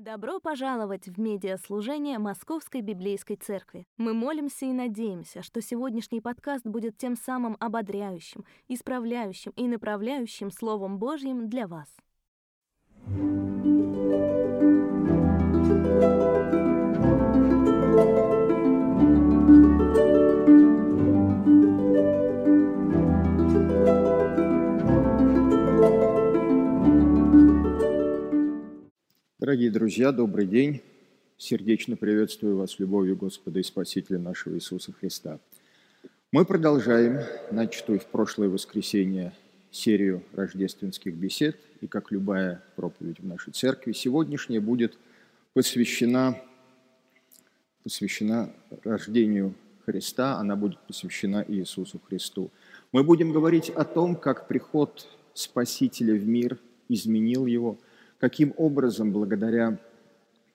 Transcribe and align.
Добро 0.00 0.40
пожаловать 0.40 1.08
в 1.08 1.20
медиаслужение 1.20 2.18
Московской 2.18 2.80
Библейской 2.80 3.36
Церкви. 3.36 3.84
Мы 3.98 4.14
молимся 4.14 4.64
и 4.64 4.72
надеемся, 4.72 5.42
что 5.42 5.60
сегодняшний 5.60 6.22
подкаст 6.22 6.64
будет 6.64 6.96
тем 6.96 7.16
самым 7.16 7.54
ободряющим, 7.60 8.46
исправляющим 8.66 9.52
и 9.56 9.68
направляющим 9.68 10.50
Словом 10.50 10.98
Божьим 10.98 11.50
для 11.50 11.66
вас. 11.66 11.94
Дорогие 29.40 29.70
друзья, 29.70 30.12
добрый 30.12 30.46
день. 30.46 30.82
Сердечно 31.38 31.96
приветствую 31.96 32.58
вас 32.58 32.78
любовью 32.78 33.16
Господа 33.16 33.58
и 33.58 33.62
Спасителя 33.62 34.18
нашего 34.18 34.54
Иисуса 34.56 34.92
Христа. 34.92 35.38
Мы 36.30 36.44
продолжаем 36.44 37.20
начатую 37.50 38.00
в 38.00 38.04
прошлое 38.04 38.50
воскресенье 38.50 39.32
серию 39.70 40.22
рождественских 40.34 41.14
бесед, 41.14 41.56
и 41.80 41.86
как 41.86 42.12
любая 42.12 42.62
проповедь 42.76 43.20
в 43.20 43.26
нашей 43.26 43.54
церкви, 43.54 43.92
сегодняшняя 43.92 44.60
будет 44.60 44.98
посвящена, 45.54 46.38
посвящена 47.82 48.52
рождению 48.84 49.54
Христа, 49.86 50.36
она 50.36 50.54
будет 50.54 50.78
посвящена 50.80 51.46
Иисусу 51.48 51.98
Христу. 52.10 52.50
Мы 52.92 53.04
будем 53.04 53.32
говорить 53.32 53.70
о 53.70 53.86
том, 53.86 54.16
как 54.16 54.48
приход 54.48 55.08
Спасителя 55.32 56.12
в 56.12 56.28
мир 56.28 56.58
изменил 56.90 57.46
его– 57.46 57.78
каким 58.20 58.54
образом 58.58 59.12
благодаря 59.12 59.78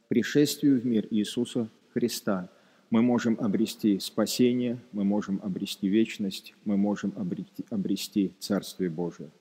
пришествию 0.08 0.80
в 0.80 0.86
мир 0.86 1.08
Иисуса 1.10 1.68
Христа 1.94 2.48
мы 2.92 3.02
можем 3.02 3.38
обрести 3.42 4.00
спасение, 4.00 4.78
мы 4.92 5.04
можем 5.04 5.42
обрести 5.44 5.88
вечность, 5.88 6.54
мы 6.64 6.78
можем 6.78 7.12
обрести, 7.18 7.66
обрести 7.72 8.32
Царствие 8.40 8.92
Божие. 8.92 9.32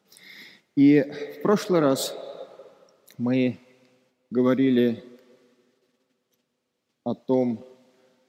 И 0.75 1.05
в 1.39 1.43
прошлый 1.43 1.81
раз 1.81 2.17
мы 3.19 3.59
говорили 4.31 5.05
о 7.05 7.15
том, 7.15 7.63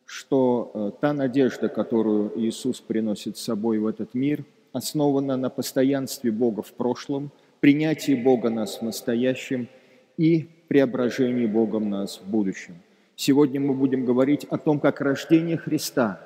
что 0.06 0.72
э, 0.74 0.92
та 1.00 1.14
надежда, 1.14 1.70
которую 1.70 2.34
Иисус 2.36 2.82
приносит 2.82 3.38
с 3.38 3.42
собой 3.42 3.80
в 3.80 3.88
этот 3.88 4.14
мир, 4.14 4.44
основана 4.74 5.38
на 5.38 5.50
постоянстве 5.50 6.32
Бога 6.32 6.62
в 6.62 6.74
прошлом, 6.74 7.32
принятии 7.62 8.14
Бога 8.14 8.50
нас 8.50 8.80
в 8.80 8.82
настоящем– 8.82 9.70
и 10.18 10.48
преображении 10.68 11.46
Богом 11.46 11.90
нас 11.90 12.20
в 12.20 12.30
будущем. 12.30 12.76
Сегодня 13.16 13.62
мы 13.62 13.74
будем 13.74 14.06
говорить 14.06 14.46
о 14.46 14.58
том, 14.58 14.80
как 14.80 15.02
рождение 15.02 15.58
Христа 15.58 16.22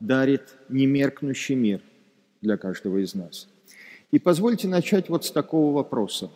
дарит 0.00 0.56
немеркнущий 0.68 1.54
мир 1.54 1.80
для 2.40 2.56
каждого 2.56 2.98
из 2.98 3.14
нас. 3.14 3.48
И 4.10 4.18
позвольте 4.18 4.68
начать 4.68 5.08
вот 5.08 5.24
с 5.24 5.30
такого 5.30 5.74
вопроса. 5.74 6.30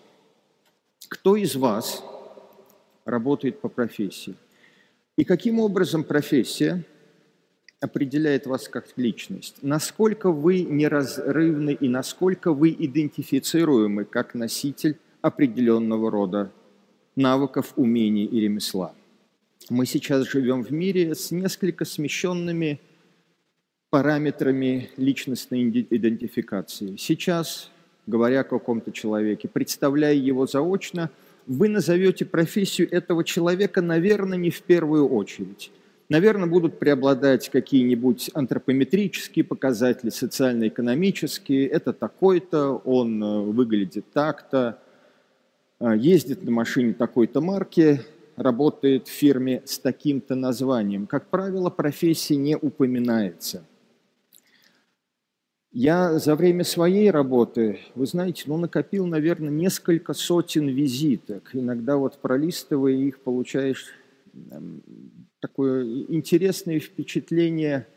Кто 1.08 1.36
из 1.36 1.56
вас 1.56 2.02
работает 3.04 3.60
по 3.60 3.68
профессии? 3.68 4.34
И 5.16 5.24
каким 5.24 5.60
образом 5.60 6.04
профессия 6.04 6.84
определяет 7.80 8.46
вас 8.46 8.68
как 8.68 8.86
личность? 8.96 9.56
Насколько 9.62 10.30
вы 10.30 10.60
неразрывны 10.60 11.72
и 11.72 11.88
насколько 11.88 12.52
вы 12.52 12.70
идентифицируемы 12.78 14.04
как 14.04 14.34
носитель 14.34 14.98
определенного 15.22 16.10
рода 16.10 16.52
навыков, 17.16 17.72
умений 17.76 18.26
и 18.26 18.40
ремесла. 18.40 18.94
Мы 19.68 19.86
сейчас 19.86 20.28
живем 20.28 20.62
в 20.62 20.70
мире 20.70 21.14
с 21.14 21.30
несколько 21.30 21.84
смещенными 21.84 22.80
параметрами 23.90 24.90
личностной 24.96 25.68
идентификации. 25.90 26.96
Сейчас, 26.96 27.70
говоря 28.06 28.40
о 28.40 28.44
каком-то 28.44 28.92
человеке, 28.92 29.48
представляя 29.48 30.14
его 30.14 30.46
заочно, 30.46 31.10
вы 31.46 31.68
назовете 31.68 32.24
профессию 32.24 32.92
этого 32.92 33.24
человека, 33.24 33.80
наверное, 33.80 34.38
не 34.38 34.50
в 34.50 34.62
первую 34.62 35.08
очередь. 35.08 35.70
Наверное, 36.08 36.46
будут 36.48 36.78
преобладать 36.78 37.48
какие-нибудь 37.48 38.30
антропометрические 38.34 39.44
показатели, 39.44 40.10
социально-экономические. 40.10 41.66
Это 41.66 41.92
такой-то, 41.92 42.76
он 42.84 43.22
э, 43.22 43.40
выглядит 43.40 44.04
так-то, 44.12 44.78
ездит 45.80 46.42
на 46.42 46.50
машине 46.50 46.94
такой-то 46.94 47.40
марки, 47.40 48.00
работает 48.36 49.08
в 49.08 49.10
фирме 49.10 49.62
с 49.64 49.78
таким-то 49.78 50.34
названием. 50.34 51.06
Как 51.06 51.28
правило, 51.28 51.70
профессия 51.70 52.36
не 52.36 52.56
упоминается. 52.56 53.64
Я 55.72 56.18
за 56.18 56.34
время 56.36 56.64
своей 56.64 57.10
работы, 57.10 57.80
вы 57.94 58.06
знаете, 58.06 58.44
ну, 58.46 58.56
накопил, 58.56 59.06
наверное, 59.06 59.50
несколько 59.50 60.14
сотен 60.14 60.68
визиток. 60.68 61.50
Иногда 61.52 61.96
вот 61.96 62.18
пролистывая 62.18 62.92
их, 62.92 63.20
получаешь 63.20 63.92
такое 65.40 65.84
интересное 66.08 66.80
впечатление– 66.80 67.86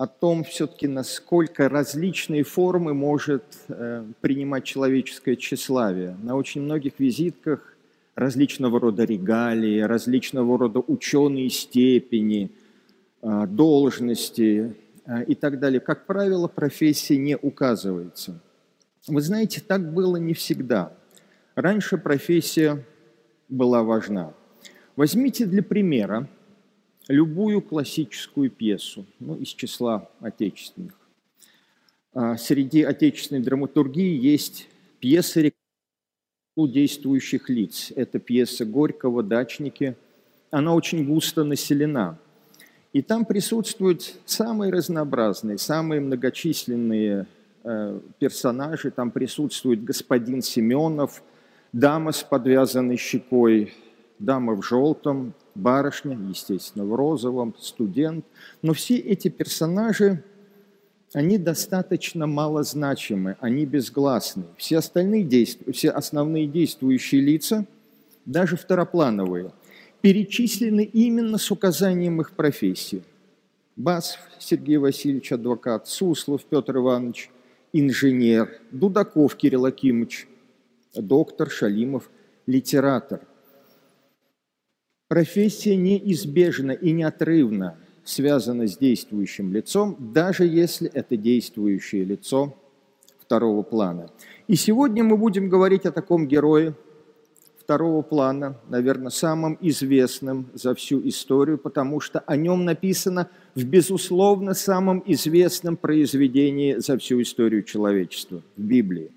о 0.00 0.06
том 0.06 0.44
все-таки, 0.44 0.88
насколько 0.88 1.68
различные 1.68 2.42
формы 2.42 2.94
может 2.94 3.44
э, 3.68 4.02
принимать 4.22 4.64
человеческое 4.64 5.36
тщеславие. 5.36 6.16
На 6.22 6.36
очень 6.36 6.62
многих 6.62 6.94
визитках 6.98 7.76
различного 8.14 8.80
рода 8.80 9.04
регалии, 9.04 9.78
различного 9.80 10.58
рода 10.58 10.78
ученые 10.78 11.50
степени, 11.50 12.50
э, 13.20 13.46
должности 13.46 14.74
э, 15.04 15.24
и 15.24 15.34
так 15.34 15.58
далее. 15.58 15.80
Как 15.80 16.06
правило, 16.06 16.48
профессия 16.48 17.18
не 17.18 17.36
указывается. 17.36 18.40
Вы 19.06 19.20
знаете, 19.20 19.60
так 19.60 19.92
было 19.92 20.16
не 20.16 20.32
всегда. 20.32 20.94
Раньше 21.54 21.98
профессия 21.98 22.86
была 23.50 23.82
важна. 23.82 24.32
Возьмите 24.96 25.44
для 25.44 25.62
примера 25.62 26.26
любую 27.10 27.60
классическую 27.60 28.50
пьесу, 28.50 29.04
ну, 29.18 29.36
из 29.36 29.48
числа 29.48 30.08
отечественных. 30.20 30.94
А 32.12 32.36
среди 32.36 32.82
отечественной 32.82 33.42
драматургии 33.42 34.16
есть 34.18 34.68
пьесы 35.00 35.52
действующих 36.56 37.48
лиц. 37.48 37.92
Это 37.96 38.18
пьеса 38.18 38.64
Горького 38.64 39.22
«Дачники». 39.22 39.96
Она 40.50 40.74
очень 40.74 41.06
густо 41.06 41.44
населена. 41.44 42.18
И 42.92 43.02
там 43.02 43.24
присутствуют 43.24 44.16
самые 44.26 44.72
разнообразные, 44.72 45.58
самые 45.58 46.00
многочисленные 46.00 47.26
э, 47.62 48.00
персонажи. 48.18 48.90
Там 48.90 49.10
присутствует 49.10 49.84
господин 49.84 50.42
Семенов, 50.42 51.22
дама 51.72 52.12
с 52.12 52.22
подвязанной 52.22 52.96
щекой, 52.96 53.72
дама 54.18 54.54
в 54.54 54.62
желтом, 54.62 55.34
барышня, 55.60 56.18
естественно, 56.28 56.84
в 56.84 56.94
розовом, 56.94 57.54
студент. 57.58 58.24
Но 58.62 58.72
все 58.72 58.96
эти 58.96 59.28
персонажи, 59.28 60.24
они 61.12 61.38
достаточно 61.38 62.26
малозначимы, 62.26 63.36
они 63.40 63.66
безгласны. 63.66 64.44
Все 64.56 64.78
остальные 64.78 65.24
действия, 65.24 65.72
все 65.72 65.90
основные 65.90 66.46
действующие 66.46 67.20
лица, 67.20 67.66
даже 68.26 68.56
второплановые, 68.56 69.52
перечислены 70.00 70.84
именно 70.84 71.38
с 71.38 71.50
указанием 71.50 72.20
их 72.20 72.32
профессии. 72.32 73.02
Басов 73.76 74.20
Сергей 74.38 74.76
Васильевич, 74.76 75.32
адвокат, 75.32 75.88
Суслов 75.88 76.44
Петр 76.44 76.76
Иванович, 76.76 77.30
инженер, 77.72 78.60
Дудаков 78.70 79.36
Кирилл 79.36 79.64
Акимович, 79.64 80.28
доктор 80.94 81.50
Шалимов, 81.50 82.10
литератор. 82.46 83.20
Профессия 85.10 85.74
неизбежно 85.74 86.70
и 86.70 86.92
неотрывно 86.92 87.76
связана 88.04 88.68
с 88.68 88.78
действующим 88.78 89.52
лицом, 89.52 89.96
даже 89.98 90.46
если 90.46 90.88
это 90.88 91.16
действующее 91.16 92.04
лицо 92.04 92.54
второго 93.18 93.62
плана. 93.62 94.08
И 94.46 94.54
сегодня 94.54 95.02
мы 95.02 95.16
будем 95.16 95.48
говорить 95.48 95.84
о 95.84 95.90
таком 95.90 96.28
герое 96.28 96.74
второго 97.58 98.02
плана, 98.02 98.60
наверное, 98.68 99.10
самым 99.10 99.58
известным 99.60 100.46
за 100.54 100.76
всю 100.76 101.04
историю, 101.08 101.58
потому 101.58 101.98
что 101.98 102.20
о 102.20 102.36
нем 102.36 102.64
написано 102.64 103.28
в, 103.56 103.64
безусловно, 103.64 104.54
самом 104.54 105.02
известном 105.06 105.76
произведении 105.76 106.76
за 106.76 106.96
всю 106.98 107.20
историю 107.20 107.64
человечества, 107.64 108.42
в 108.56 108.62
Библии 108.62 109.10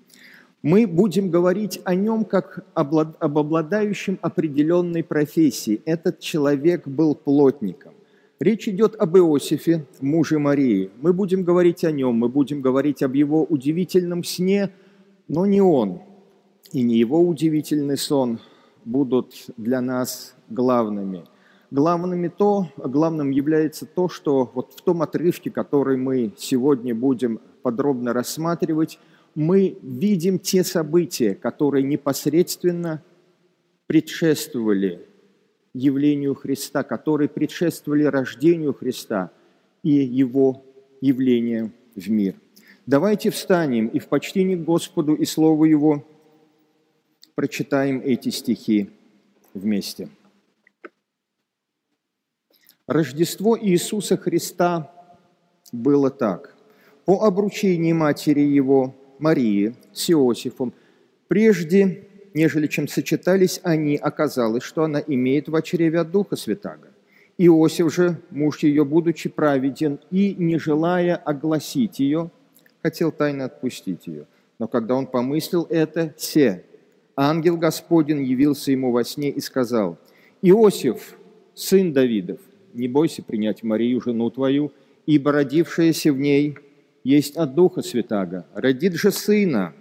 мы 0.64 0.86
будем 0.86 1.28
говорить 1.28 1.82
о 1.84 1.94
нем 1.94 2.24
как 2.24 2.64
об 2.72 2.96
обладающем 3.20 4.18
определенной 4.22 5.04
профессией. 5.04 5.82
Этот 5.84 6.20
человек 6.20 6.88
был 6.88 7.14
плотником. 7.14 7.92
Речь 8.40 8.66
идет 8.66 8.96
об 8.96 9.14
Иосифе, 9.18 9.84
муже 10.00 10.38
Марии. 10.38 10.90
Мы 11.02 11.12
будем 11.12 11.44
говорить 11.44 11.84
о 11.84 11.92
нем, 11.92 12.14
мы 12.14 12.30
будем 12.30 12.62
говорить 12.62 13.02
об 13.02 13.12
его 13.12 13.44
удивительном 13.44 14.24
сне, 14.24 14.70
но 15.28 15.44
не 15.44 15.60
он 15.60 16.00
и 16.72 16.80
не 16.80 16.96
его 16.96 17.20
удивительный 17.20 17.98
сон 17.98 18.40
будут 18.86 19.34
для 19.58 19.82
нас 19.82 20.34
главными. 20.48 21.24
Главными 21.70 22.28
то, 22.28 22.68
главным 22.78 23.32
является 23.32 23.84
то, 23.84 24.08
что 24.08 24.50
вот 24.54 24.72
в 24.72 24.80
том 24.80 25.02
отрывке, 25.02 25.50
который 25.50 25.98
мы 25.98 26.32
сегодня 26.38 26.94
будем 26.94 27.38
подробно 27.62 28.14
рассматривать, 28.14 28.98
мы 29.34 29.78
видим 29.82 30.38
те 30.38 30.64
события, 30.64 31.34
которые 31.34 31.82
непосредственно 31.82 33.02
предшествовали 33.86 35.06
явлению 35.72 36.34
Христа, 36.34 36.84
которые 36.84 37.28
предшествовали 37.28 38.04
рождению 38.04 38.72
Христа 38.72 39.30
и 39.82 39.90
Его 39.90 40.64
явлению 41.00 41.72
в 41.94 42.08
мир. 42.08 42.36
Давайте 42.86 43.30
встанем 43.30 43.88
и 43.88 43.98
в 43.98 44.08
почтении 44.08 44.56
к 44.56 44.64
Господу 44.64 45.14
и 45.14 45.24
Слову 45.24 45.64
Его 45.64 46.04
прочитаем 47.34 48.00
эти 48.04 48.28
стихи 48.28 48.90
вместе. 49.52 50.08
Рождество 52.86 53.58
Иисуса 53.58 54.16
Христа 54.16 54.92
было 55.72 56.10
так. 56.10 56.54
По 57.06 57.24
обручении 57.24 57.92
матери 57.92 58.40
Его, 58.40 58.94
Марии, 59.24 59.74
с 59.92 60.10
Иосифом, 60.10 60.74
прежде 61.28 62.04
нежели 62.34 62.66
чем 62.66 62.88
сочетались 62.88 63.60
они, 63.62 63.96
оказалось, 63.96 64.64
что 64.64 64.84
она 64.84 65.02
имеет 65.06 65.48
в 65.48 65.62
чреве 65.62 66.00
от 66.00 66.10
Духа 66.10 66.36
Святаго. 66.36 66.88
Иосиф 67.38 67.92
же, 67.94 68.20
муж 68.30 68.58
ее, 68.58 68.84
будучи 68.84 69.28
праведен 69.28 69.98
и 70.10 70.34
не 70.36 70.58
желая 70.58 71.16
огласить 71.16 72.00
ее, 72.00 72.30
хотел 72.82 73.10
тайно 73.12 73.46
отпустить 73.46 74.06
ее. 74.06 74.26
Но 74.58 74.68
когда 74.68 74.94
он 74.94 75.06
помыслил 75.06 75.66
это, 75.70 76.14
се, 76.16 76.64
ангел 77.16 77.56
Господень 77.56 78.24
явился 78.24 78.72
ему 78.72 78.92
во 78.92 79.04
сне 79.04 79.30
и 79.30 79.40
сказал, 79.40 79.98
«Иосиф, 80.42 81.16
сын 81.54 81.92
Давидов, 81.92 82.40
не 82.74 82.88
бойся 82.88 83.22
принять 83.22 83.62
Марию, 83.62 84.00
жену 84.00 84.30
твою, 84.30 84.72
ибо 85.06 85.32
родившаяся 85.32 86.12
в 86.12 86.18
ней 86.18 86.58
есть 87.04 87.36
от 87.36 87.54
Духа 87.54 87.82
Святаго, 87.82 88.46
родит 88.54 88.94
же 88.94 89.12
сына, 89.12 89.74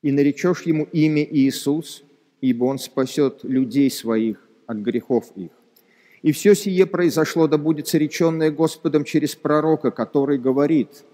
и 0.00 0.12
наречешь 0.12 0.62
ему 0.62 0.84
имя 0.84 1.24
Иисус, 1.24 2.04
ибо 2.40 2.64
он 2.64 2.78
спасет 2.78 3.40
людей 3.42 3.90
своих 3.90 4.48
от 4.66 4.78
грехов 4.78 5.32
их. 5.34 5.50
И 6.22 6.32
все 6.32 6.54
сие 6.54 6.86
произошло, 6.86 7.48
да 7.48 7.58
будет 7.58 7.88
сореченное 7.88 8.50
Господом 8.50 9.04
через 9.04 9.34
пророка, 9.34 9.90
который 9.90 10.38
говорит, 10.38 11.04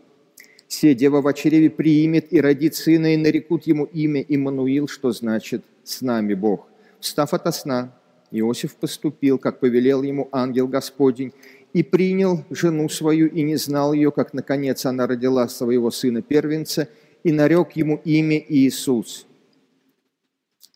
«Се 0.68 0.94
дева 0.94 1.20
в 1.22 1.32
чреве 1.34 1.70
приимет 1.70 2.32
и 2.32 2.40
родит 2.40 2.74
сына, 2.74 3.14
и 3.14 3.16
нарекут 3.16 3.66
ему 3.66 3.84
имя 3.84 4.22
Иммануил, 4.22 4.88
что 4.88 5.12
значит 5.12 5.62
«с 5.82 6.00
нами 6.00 6.34
Бог». 6.34 6.68
Встав 7.00 7.34
ото 7.34 7.52
сна, 7.52 7.94
Иосиф 8.30 8.74
поступил, 8.74 9.38
как 9.38 9.60
повелел 9.60 10.02
ему 10.02 10.28
ангел 10.32 10.66
Господень, 10.66 11.32
и 11.74 11.82
принял 11.82 12.44
жену 12.50 12.88
свою, 12.88 13.26
и 13.26 13.42
не 13.42 13.56
знал 13.56 13.92
ее, 13.92 14.12
как, 14.12 14.32
наконец, 14.32 14.86
она 14.86 15.06
родила 15.08 15.48
своего 15.48 15.90
сына 15.90 16.22
первенца, 16.22 16.88
и 17.24 17.32
нарек 17.32 17.72
ему 17.72 18.00
имя 18.04 18.42
Иисус. 18.48 19.26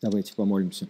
Давайте 0.01 0.35
помолимся. 0.35 0.89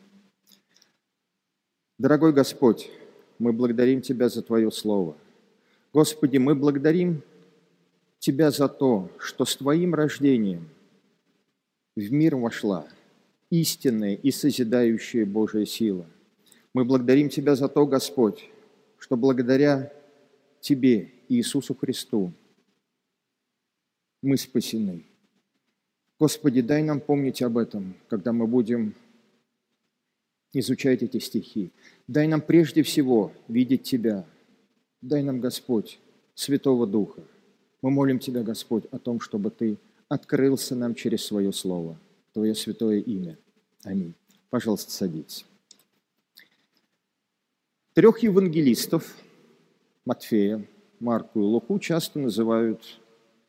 Дорогой 2.00 2.33
Господь, 2.33 2.89
мы 3.38 3.53
благодарим 3.53 4.01
Тебя 4.01 4.29
за 4.29 4.41
Твое 4.41 4.71
Слово. 4.71 5.15
Господи, 5.94 6.38
мы 6.38 6.56
благодарим 6.56 7.21
Тебя 8.17 8.50
за 8.50 8.67
то, 8.67 9.11
что 9.19 9.45
с 9.45 9.56
Твоим 9.56 9.94
рождением 9.94 10.69
в 11.95 12.11
мир 12.11 12.35
вошла 12.35 12.88
истинная 13.51 14.15
и 14.15 14.31
созидающая 14.31 15.25
Божья 15.27 15.65
сила. 15.65 16.06
Мы 16.73 16.83
благодарим 16.83 17.29
Тебя 17.29 17.56
за 17.56 17.67
то, 17.67 17.85
Господь, 17.85 18.50
что 18.97 19.15
благодаря 19.15 19.91
Тебе, 20.61 21.11
Иисусу 21.27 21.75
Христу, 21.75 22.33
мы 24.21 24.38
спасены. 24.38 25.06
Господи, 26.19 26.61
дай 26.61 26.83
нам 26.83 27.00
помнить 27.00 27.41
об 27.41 27.57
этом, 27.57 27.95
когда 28.09 28.33
мы 28.33 28.45
будем 28.45 28.94
изучать 30.53 31.03
эти 31.03 31.19
стихи. 31.19 31.71
Дай 32.07 32.27
нам 32.27 32.41
прежде 32.41 32.83
всего 32.83 33.31
видеть 33.47 33.83
Тебя. 33.83 34.25
Дай 35.01 35.23
нам, 35.23 35.39
Господь, 35.39 36.00
Святого 36.35 36.85
Духа. 36.85 37.21
Мы 37.81 37.91
молим 37.91 38.19
Тебя, 38.19 38.44
Господь, 38.44 38.83
о 38.91 39.00
том, 39.00 39.21
чтобы 39.21 39.50
Ты 39.51 39.77
открылся 40.09 40.75
нам 40.75 40.95
через 40.95 41.23
Свое 41.23 41.53
Слово, 41.53 41.97
Твое 42.33 42.53
святое 42.56 43.00
имя. 43.00 43.38
Аминь. 43.83 44.13
Пожалуйста, 44.50 44.91
садитесь. 44.91 45.45
Трех 47.94 48.19
евангелистов, 48.23 49.15
Матфея, 50.09 50.65
Марку 51.00 51.39
и 51.39 51.44
Луку, 51.44 51.79
часто 51.79 52.19
называют, 52.19 52.81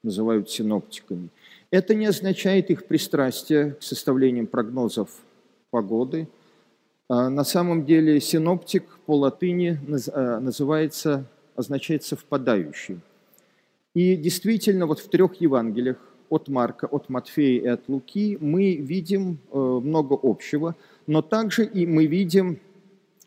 называют 0.03 0.51
синоптиками– 0.51 1.29
это 1.71 1.95
не 1.95 2.07
означает 2.07 2.71
их 2.71 2.87
пристрастие 2.87 3.73
к 3.73 3.83
составлению 3.83 4.49
прогнозов 4.49 5.09
погоды. 5.71 6.29
А, 7.09 7.31
на 7.31 7.45
самом 7.45 7.85
деле 7.85 8.21
синоптик 8.21 8.85
по 9.07 9.17
латыни 9.17 9.79
а, 10.13 10.41
называется, 10.41 11.27
означает 11.55 12.03
совпадающий. 12.03 12.99
И 13.95 14.17
действительно, 14.17 14.87
вот 14.87 14.99
в 14.99 15.09
трех 15.09 15.41
Евангелиях 15.41 15.99
от 16.29 16.49
Марка, 16.49 16.87
от 16.87 17.09
Матфея 17.09 17.61
и 17.61 17.67
от 17.67 17.89
Луки 17.89 18.37
мы 18.41 18.75
видим 18.77 19.39
э, 19.53 19.59
много 19.59 20.17
общего, 20.21 20.77
но 21.09 21.23
также 21.23 21.65
и 21.65 21.87
мы 21.87 22.07
видим 22.07 22.61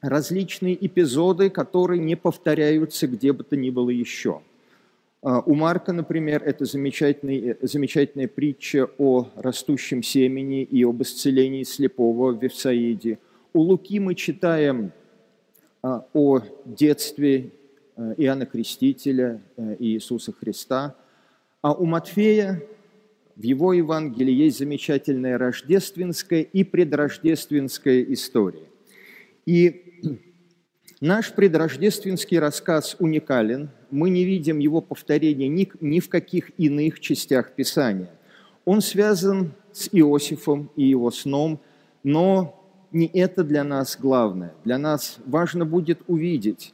различные 0.03 0.85
эпизоды, 0.85 1.49
которые 1.49 1.99
не 1.99 2.15
повторяются 2.15 3.07
где 3.07 3.33
бы 3.33 3.43
то 3.43 3.57
ни 3.57 3.71
было 3.71 3.89
еще– 3.89 4.41
а, 5.23 5.39
у 5.39 5.55
Марка, 5.55 5.93
например, 5.93 6.43
это 6.43 6.65
замечательная, 6.65 7.57
замечательная 7.61 8.27
притча 8.27 8.89
о 8.97 9.29
растущем 9.35 10.03
семени 10.03 10.63
и 10.63 10.83
об 10.83 11.01
исцелении 11.01 11.63
слепого 11.63 12.33
в 12.33 12.43
Вифсаиде. 12.43 13.19
У 13.53 13.61
Луки 13.61 13.99
мы 13.99 14.15
читаем 14.15 14.91
а, 15.81 16.05
о 16.13 16.41
детстве 16.65 17.51
а, 17.95 18.15
Иоанна 18.17 18.45
Крестителя 18.45 19.41
и 19.79 19.93
Иисуса 19.93 20.33
Христа. 20.33 20.97
А 21.61 21.71
у 21.71 21.85
Матфея 21.85 22.61
в 23.37 23.43
его 23.43 23.71
Евангелии 23.71 24.33
есть 24.33 24.57
замечательная 24.57 25.37
рождественская 25.37 26.41
и 26.41 26.65
предрождественская 26.65 28.03
история. 28.09 28.67
И 29.45 29.82
Наш 31.01 31.33
предрождественский 31.33 32.39
рассказ 32.39 32.95
уникален. 32.99 33.69
Мы 33.91 34.09
не 34.09 34.23
видим 34.23 34.59
его 34.59 34.81
повторения 34.81 35.49
ни, 35.49 35.69
ни 35.81 35.99
в 35.99 36.07
каких 36.09 36.51
иных 36.57 36.99
частях 36.99 37.51
Писания. 37.51 38.09
Он 38.65 38.81
связан 38.81 39.51
с 39.73 39.89
Иосифом 39.91 40.69
и 40.75 40.83
его 40.83 41.11
сном, 41.11 41.59
но 42.03 42.63
не 42.93 43.07
это 43.07 43.43
для 43.43 43.63
нас 43.63 43.97
главное. 43.99 44.53
Для 44.63 44.77
нас 44.77 45.17
важно 45.25 45.65
будет 45.65 45.99
увидеть, 46.07 46.73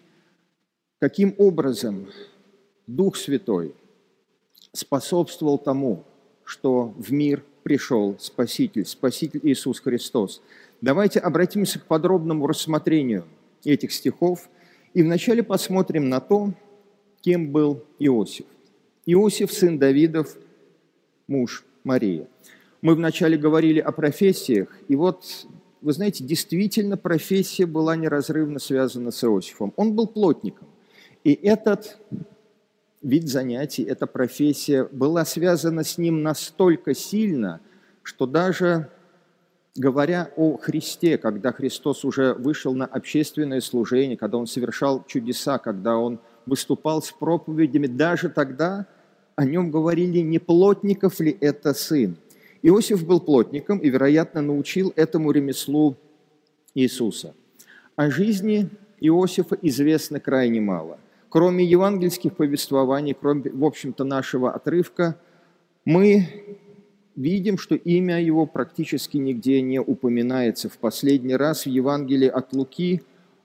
каким 1.00 1.34
образом 1.38 2.08
Дух 2.86 3.15
Святой 3.15 3.74
способствовал 4.74 5.58
тому, 5.58 6.04
что 6.44 6.94
в 6.98 7.12
мир 7.12 7.44
пришел 7.63 8.15
Спаситель, 8.20 8.86
Спаситель 8.86 9.39
Иисус 9.44 9.80
Христос. 9.80 10.42
Давайте 10.82 11.20
обратимся 11.20 11.80
к 11.80 11.86
подробному 11.86 12.48
рассмотрению– 12.48 13.26
этих 13.66 13.92
стихов. 13.92 14.50
И 14.94 15.04
вначале 15.04 15.44
посмотрим 15.44 16.10
на 16.10 16.20
то, 16.20 16.54
кем 17.22 17.52
был 17.52 17.84
Иосиф. 18.00 18.46
Иосиф, 19.06 19.52
сын 19.52 19.78
Давидов, 19.78 20.36
муж 21.28 21.66
Марии. 21.84 22.28
Мы 22.82 22.96
вначале 22.96 23.38
говорили 23.38 23.80
о 23.80 23.92
профессиях, 23.92 24.70
и 24.88 24.96
вот, 24.96 25.26
вы 25.82 25.92
знаете, 25.92 26.24
действительно 26.24 26.98
профессия 26.98 27.66
была 27.66 27.96
неразрывно 27.96 28.60
связана 28.60 29.12
с 29.12 29.24
Иосифом. 29.24 29.74
Он 29.76 29.94
был 29.94 30.08
плотником, 30.08 30.70
и 31.24 31.34
этот 31.34 32.00
вид 33.02 33.28
занятий, 33.28 33.84
эта 33.84 34.08
профессия 34.08 34.86
была 34.86 35.26
связана 35.26 35.84
с 35.84 35.98
ним 35.98 36.24
настолько 36.24 36.94
сильно, 36.94 37.60
что 38.02 38.26
даже 38.26 38.90
говоря 39.76 40.32
о 40.36 40.58
Христе, 40.58 41.18
когда 41.18 41.52
Христос 41.52 42.06
уже 42.06 42.34
вышел 42.34 42.74
на 42.74 42.86
общественное 42.86 43.62
служение, 43.62 44.18
когда 44.18 44.38
Он 44.38 44.48
совершал 44.48 45.04
чудеса, 45.06 45.58
когда 45.58 45.98
Он 45.98 46.20
выступал 46.46 47.02
с 47.02 47.12
проповедями, 47.12 47.88
даже 47.88 48.30
тогда 48.30 48.88
о 49.36 49.46
нем 49.46 49.72
говорили, 49.72 50.20
не 50.20 50.40
плотников 50.40 51.20
ли 51.20 51.38
это 51.40 51.74
сын. 51.74 52.18
Иосиф 52.62 53.06
был 53.06 53.22
плотником 53.22 53.80
и, 53.80 53.90
вероятно, 53.90 54.42
научил 54.42 54.92
этому 54.96 55.32
ремеслу 55.32 55.96
Иисуса. 56.76 57.34
О 57.96 58.10
жизни 58.10 58.70
Иосифа 59.00 59.58
известно 59.62 60.20
крайне 60.20 60.60
мало. 60.60 61.00
Кроме 61.30 61.64
евангельских 61.64 62.36
повествований, 62.36 63.14
кроме, 63.14 63.50
в 63.52 63.64
общем-то, 63.64 64.04
нашего 64.04 64.52
отрывка, 64.52 65.18
мы 65.86 66.58
видим, 67.20 67.58
что 67.58 67.76
имя 67.76 68.22
его 68.22 68.46
практически 68.46 69.18
нигде 69.18 69.62
не 69.62 69.80
упоминается. 69.80 70.70
В 70.70 70.78
последний 70.78 71.36
раз 71.36 71.66
в 71.66 71.70
Евангелии 71.70 72.30
от 72.30 72.54
Луки 72.54 73.02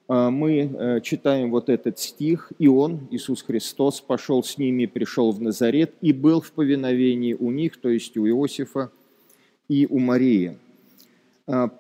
а, 0.07 0.31
мы 0.31 0.61
э, 0.61 1.01
читаем 1.01 1.51
вот 1.51 1.69
этот 1.69 1.99
стих, 1.99 2.53
«И 2.59 2.69
Он, 2.69 3.09
Иисус 3.11 3.43
Христос, 3.43 4.01
пошел 4.01 4.45
с 4.45 4.59
ними, 4.59 4.87
пришел 4.87 5.33
в 5.33 5.43
Назарет 5.43 5.93
и 6.01 6.13
был 6.13 6.41
в 6.41 6.53
повиновении 6.53 7.35
у 7.35 7.51
них, 7.51 7.77
то 7.79 7.89
есть 7.89 8.17
у 8.17 8.27
Иосифа 8.29 8.91
и 9.69 9.89
у 9.91 9.99
Марии». 9.99 10.57
А, 11.49 11.71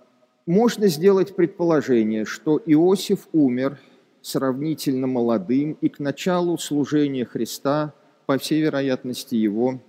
можно 0.47 0.89
сделать 0.89 1.37
предположение, 1.37 2.25
что 2.25 2.61
Иосиф 2.67 3.29
умер 3.33 3.79
сравнительно 4.21 5.07
молодым, 5.07 5.77
и 5.81 5.89
к 5.89 6.01
началу 6.01 6.59
служения 6.59 7.25
Христа, 7.25 7.95
по 8.27 8.37
всей 8.37 8.63
вероятности, 8.63 9.37
его 9.37 9.81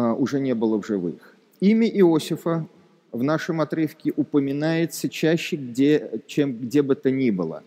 уже 0.00 0.40
не 0.40 0.54
было 0.54 0.80
в 0.80 0.86
живых. 0.86 1.34
Имя 1.60 1.88
Иосифа 1.88 2.66
в 3.12 3.22
нашем 3.22 3.60
отрывке 3.60 4.12
упоминается 4.14 5.08
чаще, 5.08 5.56
где, 5.56 6.20
чем 6.26 6.52
где 6.56 6.82
бы 6.82 6.94
то 6.94 7.10
ни 7.10 7.30
было. 7.30 7.62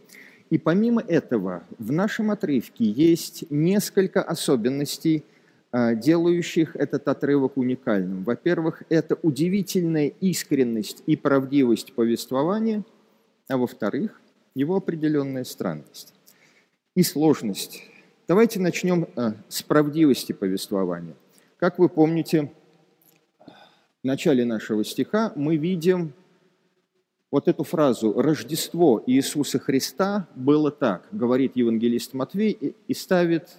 И 0.50 0.58
помимо 0.58 1.02
этого, 1.02 1.64
в 1.78 1.92
нашем 1.92 2.32
отрывке 2.32 2.86
есть 2.86 3.46
несколько 3.50 4.22
особенностей, 4.22 5.24
а, 5.72 5.94
делающих 5.94 6.76
этот 6.76 7.08
отрывок 7.08 7.58
уникальным. 7.58 8.24
Во-первых, 8.24 8.84
это 8.90 9.18
удивительная 9.22 10.08
искренность 10.08 11.04
и 11.06 11.16
правдивость 11.16 11.94
повествования, 11.94 12.84
а 13.48 13.58
во-вторых, 13.58 14.20
его 14.56 14.76
определенная 14.76 15.44
странность 15.44 16.14
и 16.96 17.04
сложность. 17.04 17.84
Давайте 18.28 18.60
начнем 18.60 19.08
а, 19.16 19.36
с 19.48 19.62
правдивости 19.62 20.32
повествования. 20.34 21.14
Как 21.60 21.78
вы 21.78 21.90
помните, 21.90 22.54
в 23.46 24.06
начале 24.06 24.46
нашего 24.46 24.86
стиха 24.86 25.34
мы 25.36 25.58
видим 25.58 26.14
вот 27.32 27.50
эту 27.50 27.66
фразу 27.66 28.14
«Рождество 28.14 29.04
Иисуса 29.06 29.60
Христа 29.60 30.30
было 30.36 30.72
так», 30.72 31.10
говорит 31.12 31.58
евангелист 31.58 32.14
Матвей 32.14 32.76
и 32.88 32.94
ставит 32.94 33.58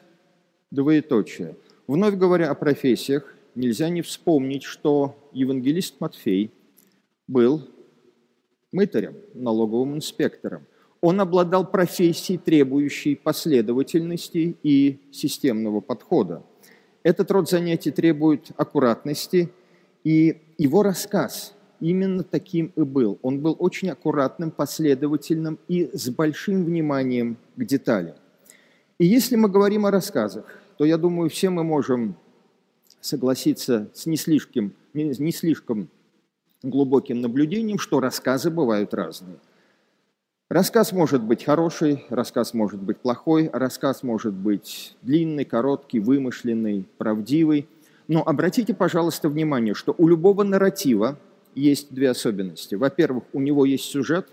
двоеточие. 0.70 1.56
Вновь 1.86 2.14
говоря 2.14 2.50
о 2.50 2.54
профессиях, 2.54 3.34
нельзя 3.54 3.90
не 3.90 4.00
вспомнить, 4.00 4.62
что 4.62 5.14
евангелист 5.32 6.00
Матфей 6.00 6.50
был 7.28 7.68
мытарем, 8.72 9.16
налоговым 9.34 9.96
инспектором. 9.96 10.64
Он 11.02 11.20
обладал 11.20 11.70
профессией, 11.70 12.38
требующей 12.38 13.14
последовательности 13.14 14.56
и 14.62 15.00
системного 15.12 15.82
подхода. 15.82 16.42
Этот 17.02 17.30
род 17.30 17.48
занятий 17.48 17.90
требует 17.90 18.50
аккуратности– 18.56 19.50
и 20.04 20.40
его 20.58 20.82
рассказ 20.82 21.54
именно 21.80 22.22
таким 22.22 22.72
и 22.76 22.82
был. 22.82 23.18
Он 23.22 23.40
был 23.40 23.56
очень 23.58 23.90
аккуратным, 23.90 24.50
последовательным 24.50 25.58
и 25.68 25.90
с 25.92 26.08
большим 26.10 26.64
вниманием 26.64 27.36
к 27.56 27.64
деталям. 27.64 28.16
И 28.98 29.06
если 29.06 29.36
мы 29.36 29.48
говорим 29.48 29.86
о 29.86 29.90
рассказах, 29.90 30.44
то, 30.76 30.84
я 30.84 30.96
думаю, 30.96 31.30
все 31.30 31.50
мы 31.50 31.64
можем 31.64 32.16
согласиться 33.00 33.90
с 33.94 34.06
не 34.06 34.16
слишком, 34.16 34.74
не 34.92 35.32
слишком 35.32 35.88
глубоким 36.62 37.20
наблюдением, 37.20 37.78
что 37.78 38.00
рассказы 38.00 38.50
бывают 38.50 38.92
разные. 38.92 39.36
Рассказ 40.50 40.92
может 40.92 41.22
быть 41.22 41.44
хороший, 41.44 42.04
рассказ 42.10 42.52
может 42.52 42.82
быть 42.82 42.98
плохой, 42.98 43.48
рассказ 43.50 44.02
может 44.02 44.34
быть 44.34 44.94
длинный, 45.00 45.46
короткий, 45.46 46.00
вымышленный, 46.00 46.86
правдивый– 46.98 47.66
но 48.10 48.24
обратите, 48.26 48.74
пожалуйста, 48.74 49.28
внимание, 49.28 49.72
что 49.72 49.94
у 49.96 50.08
любого 50.08 50.42
нарратива 50.42 51.16
есть 51.54 51.94
две 51.94 52.10
особенности. 52.10 52.74
Во-первых, 52.74 53.22
у 53.32 53.38
него 53.38 53.64
есть 53.64 53.84
сюжет, 53.84 54.26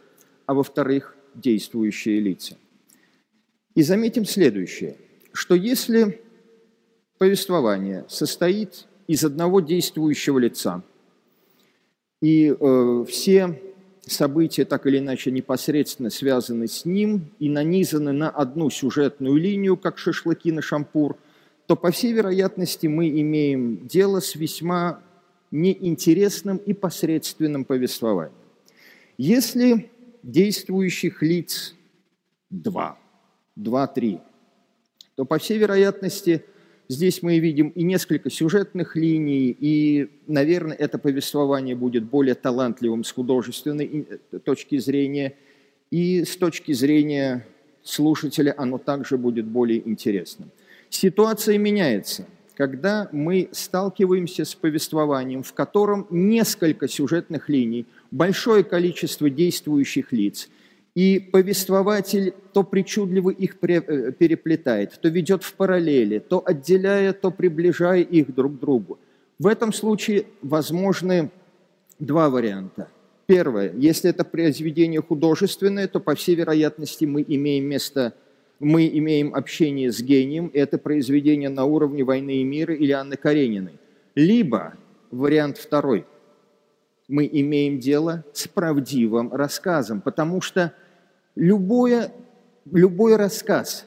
а 0.47 0.55
во-вторых, 0.55 1.15
действующие 1.35 2.19
лица. 2.19 2.57
И 3.75 3.83
заметим 3.83 4.25
следующее, 4.25 4.97
что 5.31 5.53
если 5.53 6.23
повествование 7.19 8.03
состоит 8.09 8.87
из 9.05 9.23
одного 9.23 9.59
действующего 9.59 10.39
лица, 10.39 10.81
и 12.19 12.47
э, 12.59 13.05
все 13.07 13.61
события 14.11 14.65
так 14.65 14.85
или 14.85 14.99
иначе 14.99 15.31
непосредственно 15.31 16.09
связаны 16.09 16.67
с 16.67 16.85
ним 16.85 17.31
и 17.39 17.49
нанизаны 17.49 18.11
на 18.11 18.29
одну 18.29 18.69
сюжетную 18.69 19.35
линию, 19.35 19.77
как 19.77 19.97
шашлыки 19.97 20.51
на 20.51 20.61
шампур– 20.61 21.17
то, 21.67 21.75
по 21.75 21.91
всей 21.91 22.13
вероятности, 22.13 22.87
мы 22.87 23.09
имеем 23.09 23.85
дело 23.87 24.21
с 24.21 24.35
весьма 24.35 25.01
неинтересным 25.51 26.57
и 26.57 26.73
посредственным 26.73 27.65
повествованием. 27.65 28.33
Если 29.17 29.91
действующих 30.23 31.21
лиц 31.21 31.75
два, 32.49 32.97
два-три, 33.55 34.19
то, 35.15 35.25
по 35.25 35.37
всей 35.39 35.57
вероятности, 35.57 36.45
здесь 36.87 37.21
мы 37.21 37.39
видим 37.39 37.69
и 37.69 37.83
несколько 37.83 38.29
сюжетных 38.29 38.95
линий, 38.95 39.55
и, 39.59 40.09
наверное, 40.27 40.75
это 40.75 40.97
повествование 40.97 41.75
будет 41.75 42.03
более 42.03 42.35
талантливым 42.35 43.03
с 43.03 43.11
художественной 43.11 44.07
э, 44.31 44.39
точки 44.39 44.77
зрения, 44.77 45.35
и 45.91 46.23
с 46.23 46.35
точки 46.37 46.73
зрения 46.73 47.45
слушателя 47.83 48.53
оно 48.57 48.77
также 48.77 49.17
будет 49.17 49.45
более 49.45 49.87
интересным. 49.87 50.51
Ситуация 50.89 51.57
меняется, 51.57 52.25
когда 52.55 53.09
мы 53.11 53.49
сталкиваемся 53.51 54.45
с 54.45 54.55
повествованием, 54.55 55.43
в 55.43 55.53
котором 55.53 56.07
несколько 56.09 56.87
сюжетных 56.87 57.49
линий, 57.49 57.85
большое 58.11 58.63
количество 58.63 59.29
действующих 59.29 60.11
лиц, 60.11 60.49
и 60.97 61.19
повествователь 61.19 62.33
то 62.53 62.63
причудливо 62.63 63.29
их 63.29 63.57
э, 63.61 64.11
переплетает, 64.13 64.99
то 64.99 65.09
ведет 65.09 65.43
в 65.43 65.53
параллели, 65.53 66.17
то 66.17 66.41
отделяя, 66.43 67.13
то 67.13 67.29
приближая 67.29 68.01
их 68.01 68.33
друг 68.33 68.57
к 68.57 68.59
другу. 68.59 68.97
В 69.37 69.45
этом 69.45 69.73
случае 69.73 70.25
возможны 70.41 71.29
два 71.99 72.31
варианта. 72.31 72.87
Первое, 73.27 73.73
если 73.75 74.09
это 74.09 74.23
произведение 74.23 74.99
художественное, 74.99 75.87
то, 75.87 75.99
по 75.99 76.15
всей 76.15 76.33
вероятности, 76.33 77.05
мы 77.05 77.23
имеем 77.27 77.65
место 77.65 78.15
мы 78.59 78.87
имеем 78.87 79.35
общение 79.35 79.91
с 79.91 80.01
гением, 80.01 80.49
это 80.51 80.79
произведение 80.79 81.49
на 81.49 81.65
уровне 81.65 82.03
«Войны 82.03 82.37
и 82.37 82.43
мира» 82.43 82.73
или 82.73 82.91
Анны 82.91 83.17
Карениной. 83.17 83.77
Либо 84.15 84.73
вариант 85.11 85.59
второй– 85.59 86.07
мы 87.07 87.29
имеем 87.31 87.79
дело 87.79 88.25
с 88.33 88.47
правдивым 88.47 89.33
рассказом, 89.33 90.01
потому 90.01 90.41
что 90.41 90.73
любое, 91.37 92.11
любой 92.71 93.15
рассказ 93.15 93.85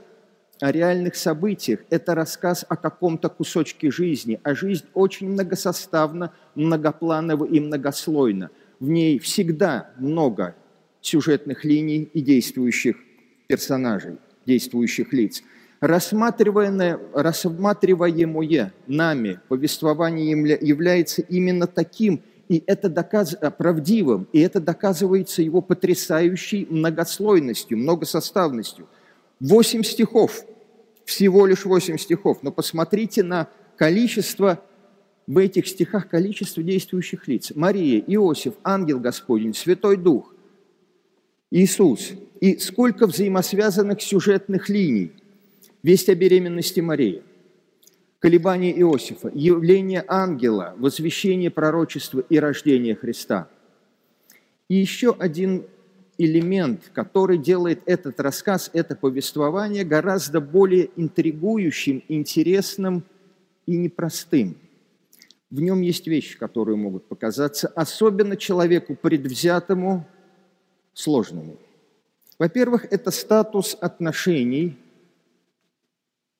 о 0.61 0.71
реальных 0.71 1.16
событиях– 1.16 1.80
это 1.90 2.14
рассказ 2.14 2.64
о 2.69 2.76
каком-то 2.76 3.28
кусочке 3.28 3.90
жизни, 3.90 4.40
а 4.42 4.54
жизнь 4.54 4.85
очень 4.95 5.30
многосоставна, 5.30 6.33
многопланова 6.54 7.45
и 7.45 7.61
многослойна. 7.61 8.50
В 8.78 8.88
ней 8.88 9.19
всегда 9.19 9.90
много 9.99 10.54
сюжетных 11.00 11.64
линий 11.64 12.02
и 12.02 12.21
действующих 12.21 12.97
персонажей 13.47 14.19
действующих 14.47 15.12
лиц. 15.12 15.42
Рассматриваемое, 15.80 16.99
рассматриваемое 17.14 18.73
нами 18.87 19.40
повествование 19.49 20.30
является 20.61 21.23
именно 21.23 21.66
таким, 21.66 22.23
и 22.50 22.62
это 22.66 22.88
доказ... 22.88 23.37
правдивым, 23.57 24.28
и 24.33 24.40
это 24.40 24.61
доказывается 24.61 25.40
его 25.40 25.62
потрясающей 25.62 26.66
многослойностью, 26.69 27.78
многосоставностью. 27.78 28.87
Восемь 29.38 29.83
стихов, 29.83 30.45
всего 31.04 31.47
лишь 31.47 31.64
восемь 31.64 31.97
стихов, 31.97 32.42
но 32.42 32.52
посмотрите 32.52 33.23
на 33.23 33.49
количество 33.76 34.62
в 35.26 35.38
этих 35.38 35.66
стихах 35.69 36.09
количество 36.09 36.62
действующих 36.62 37.28
лиц. 37.28 37.52
Мария, 37.54 38.02
Иосиф, 38.07 38.54
ангел 38.64 38.99
Господень, 38.99 39.54
Святой 39.54 39.97
Дух, 39.97 40.35
Иисус– 41.50 42.11
и 42.40 42.57
сколько 42.59 43.07
взаимосвязанных 43.07 44.00
сюжетных 44.02 44.69
линий. 44.69 45.12
Весть 45.83 46.09
о 46.09 46.14
беременности 46.14 46.80
Марии, 46.80 47.23
колебания 48.20 48.72
Иосифа, 48.80 49.30
явление 49.34 50.04
ангела, 50.06 50.74
возвещение 50.78 51.50
пророчества 51.50 52.20
и 52.20 52.38
рождение 52.38 52.94
Христа. 52.94 53.48
И 54.68 54.76
еще 54.76 55.16
один 55.18 55.66
элемент, 56.16 56.90
который 56.92 57.38
делает 57.38 57.82
этот 57.86 58.20
рассказ, 58.20 58.70
это 58.72 58.94
повествование 58.94 59.84
гораздо 59.84 60.40
более 60.40 60.90
интригующим, 60.94 62.04
интересным 62.06 63.02
и 63.66 63.76
непростым. 63.76 64.56
В 65.50 65.60
нем 65.60 65.80
есть 65.80 66.06
вещи, 66.06 66.38
которые 66.38 66.76
могут 66.76 67.06
показаться 67.06 67.66
особенно 67.66 68.36
человеку 68.36 68.94
предвзятому, 68.94 70.06
сложными– 70.94 71.56
во-первых, 72.40 72.86
это 72.90 73.10
статус 73.10 73.76
отношений 73.78 74.78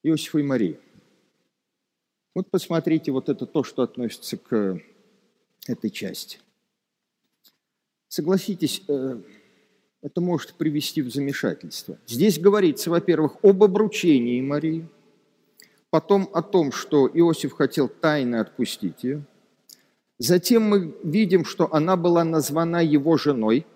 Иосифа 0.03 0.39
и 0.39 0.43
Марии. 0.43 0.79
Вот 2.35 2.51
посмотрите, 2.51 3.11
вот 3.11 3.29
это 3.29 3.47
то, 3.47 3.65
что 3.65 3.83
относится 3.83 4.37
к 4.37 4.81
этой 5.67 5.91
части. 5.91 6.39
Согласитесь, 8.09 8.83
э, 8.89 9.21
это 10.03 10.21
может 10.21 10.55
привести 10.55 11.03
в 11.03 11.11
замешательство. 11.13 11.99
Здесь 12.07 12.39
говорится, 12.39 12.91
во-первых, 12.91 13.37
об 13.43 13.63
обручении 13.63 14.41
Марии, 14.41 14.89
потом 15.91 16.29
о 16.33 16.43
том, 16.43 16.73
что 16.73 17.09
Иосиф 17.09 17.53
хотел 17.53 17.89
тайно 17.89 18.41
отпустить 18.41 19.03
ее. 19.03 19.25
Затем 20.19 20.63
мы 20.65 20.97
видим, 21.03 21.45
что 21.45 21.73
она 21.73 21.97
была 21.97 22.25
названа 22.25 22.85
его 22.85 23.17
женой, 23.17 23.67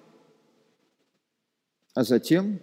а 1.95 2.05
затем 2.05 2.61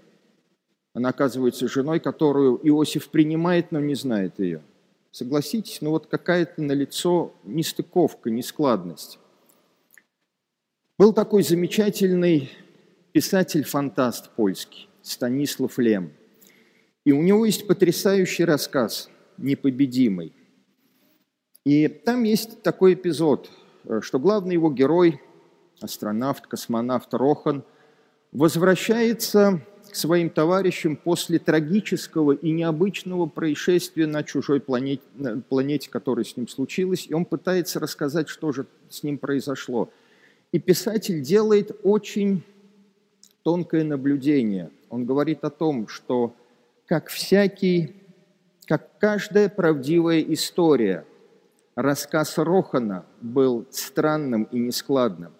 она 0.93 1.09
оказывается 1.09 1.67
женой, 1.67 1.99
которую 1.99 2.59
Иосиф 2.67 3.09
принимает, 3.09 3.71
но 3.71 3.79
не 3.79 3.95
знает 3.95 4.39
ее. 4.39 4.61
Согласитесь, 5.11 5.81
ну 5.81 5.89
вот 5.89 6.07
какая-то 6.07 6.61
на 6.61 6.71
лицо 6.71 7.33
нестыковка, 7.43 8.29
нескладность. 8.29 9.19
Был 10.97 11.11
такой 11.11 11.43
замечательный 11.43 12.49
писатель-фантаст 13.11 14.29
польский 14.31 14.87
Станислав 15.01 15.77
Лем. 15.79 16.13
И 17.03 17.11
у 17.11 17.21
него 17.21 17.45
есть 17.45 17.67
потрясающий 17.67 18.45
рассказ 18.45 19.09
«Непобедимый». 19.37 20.33
И 21.65 21.87
там 21.87 22.23
есть 22.23 22.61
такой 22.61 22.93
эпизод, 22.93 23.49
что 24.01 24.17
главный 24.17 24.53
его 24.53 24.71
герой, 24.71 25.21
астронавт, 25.81 26.47
космонавт 26.47 27.13
Рохан, 27.13 27.63
возвращается 28.31 29.61
своим 29.95 30.29
товарищам 30.29 30.95
после 30.95 31.39
трагического 31.39 32.31
и 32.31 32.51
необычного 32.51 33.25
происшествия 33.25 34.07
на 34.07 34.23
чужой 34.23 34.59
планете, 34.59 35.03
планете, 35.49 35.89
которое 35.89 36.23
с 36.23 36.37
ним 36.37 36.47
случилось, 36.47 37.07
и 37.07 37.13
он 37.13 37.25
пытается 37.25 37.79
рассказать, 37.79 38.29
что 38.29 38.51
же 38.51 38.65
с 38.89 39.03
ним 39.03 39.17
произошло– 39.17 39.89
и 40.51 40.59
писатель 40.59 41.21
делает 41.21 41.71
очень 41.83 42.43
тонкое 43.43 43.83
наблюдение. 43.83 44.69
Он 44.89 45.05
говорит 45.05 45.43
о 45.43 45.49
том, 45.49 45.87
что 45.87 46.35
как 46.85 47.07
всякий, 47.07 47.95
как 48.65 48.99
каждая 48.99 49.47
правдивая 49.47 50.19
история, 50.21 51.05
рассказ 51.75 52.37
Рохана 52.37 53.05
был 53.21 53.65
странным 53.71 54.43
и 54.43 54.59
нескладным. 54.59 55.31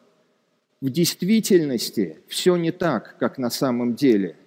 В 0.79 0.89
действительности 0.89 2.19
все 2.27 2.55
не 2.55 2.71
так, 2.71 3.17
как 3.19 3.37
на 3.37 3.49
самом 3.49 3.95
деле. 3.95 4.37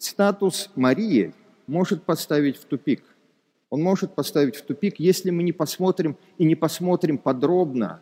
Статус 0.00 0.70
Марии 0.76 1.34
может 1.66 2.04
поставить 2.04 2.56
в 2.56 2.64
тупик. 2.64 3.04
Он 3.68 3.82
может 3.82 4.14
поставить 4.14 4.56
в 4.56 4.62
тупик, 4.62 4.98
если 4.98 5.28
мы 5.28 5.42
не 5.42 5.52
посмотрим 5.52 6.16
и 6.38 6.46
не 6.46 6.54
посмотрим 6.54 7.18
подробно 7.18 8.00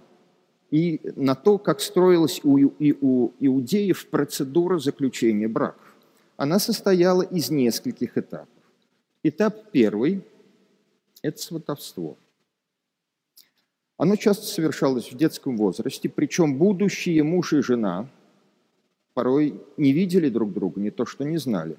и 0.70 1.00
на 1.16 1.34
то, 1.34 1.58
как 1.58 1.80
строилась 1.80 2.40
у, 2.44 2.56
и 2.56 2.92
у 3.00 3.32
иудеев 3.40 4.06
процедура 4.10 4.78
заключения 4.78 5.48
браков. 5.48 5.82
Она 6.36 6.60
состояла 6.60 7.22
из 7.22 7.50
нескольких 7.50 8.16
этапов. 8.16 8.48
Этап 9.24 9.72
первый– 9.72 10.24
это 11.22 11.42
сватовство. 11.42 12.16
Оно 13.96 14.14
часто 14.14 14.46
совершалось 14.46 15.10
в 15.10 15.16
детском 15.16 15.56
возрасте, 15.56 16.08
причем 16.08 16.58
будущие 16.58 17.24
муж 17.24 17.54
и 17.54 17.60
жена 17.60 18.08
порой 19.14 19.60
не 19.76 19.92
видели 19.92 20.28
друг 20.28 20.52
друга, 20.52 20.80
не 20.80 20.92
то 20.92 21.04
что 21.04 21.24
не 21.24 21.38
знали. 21.38 21.76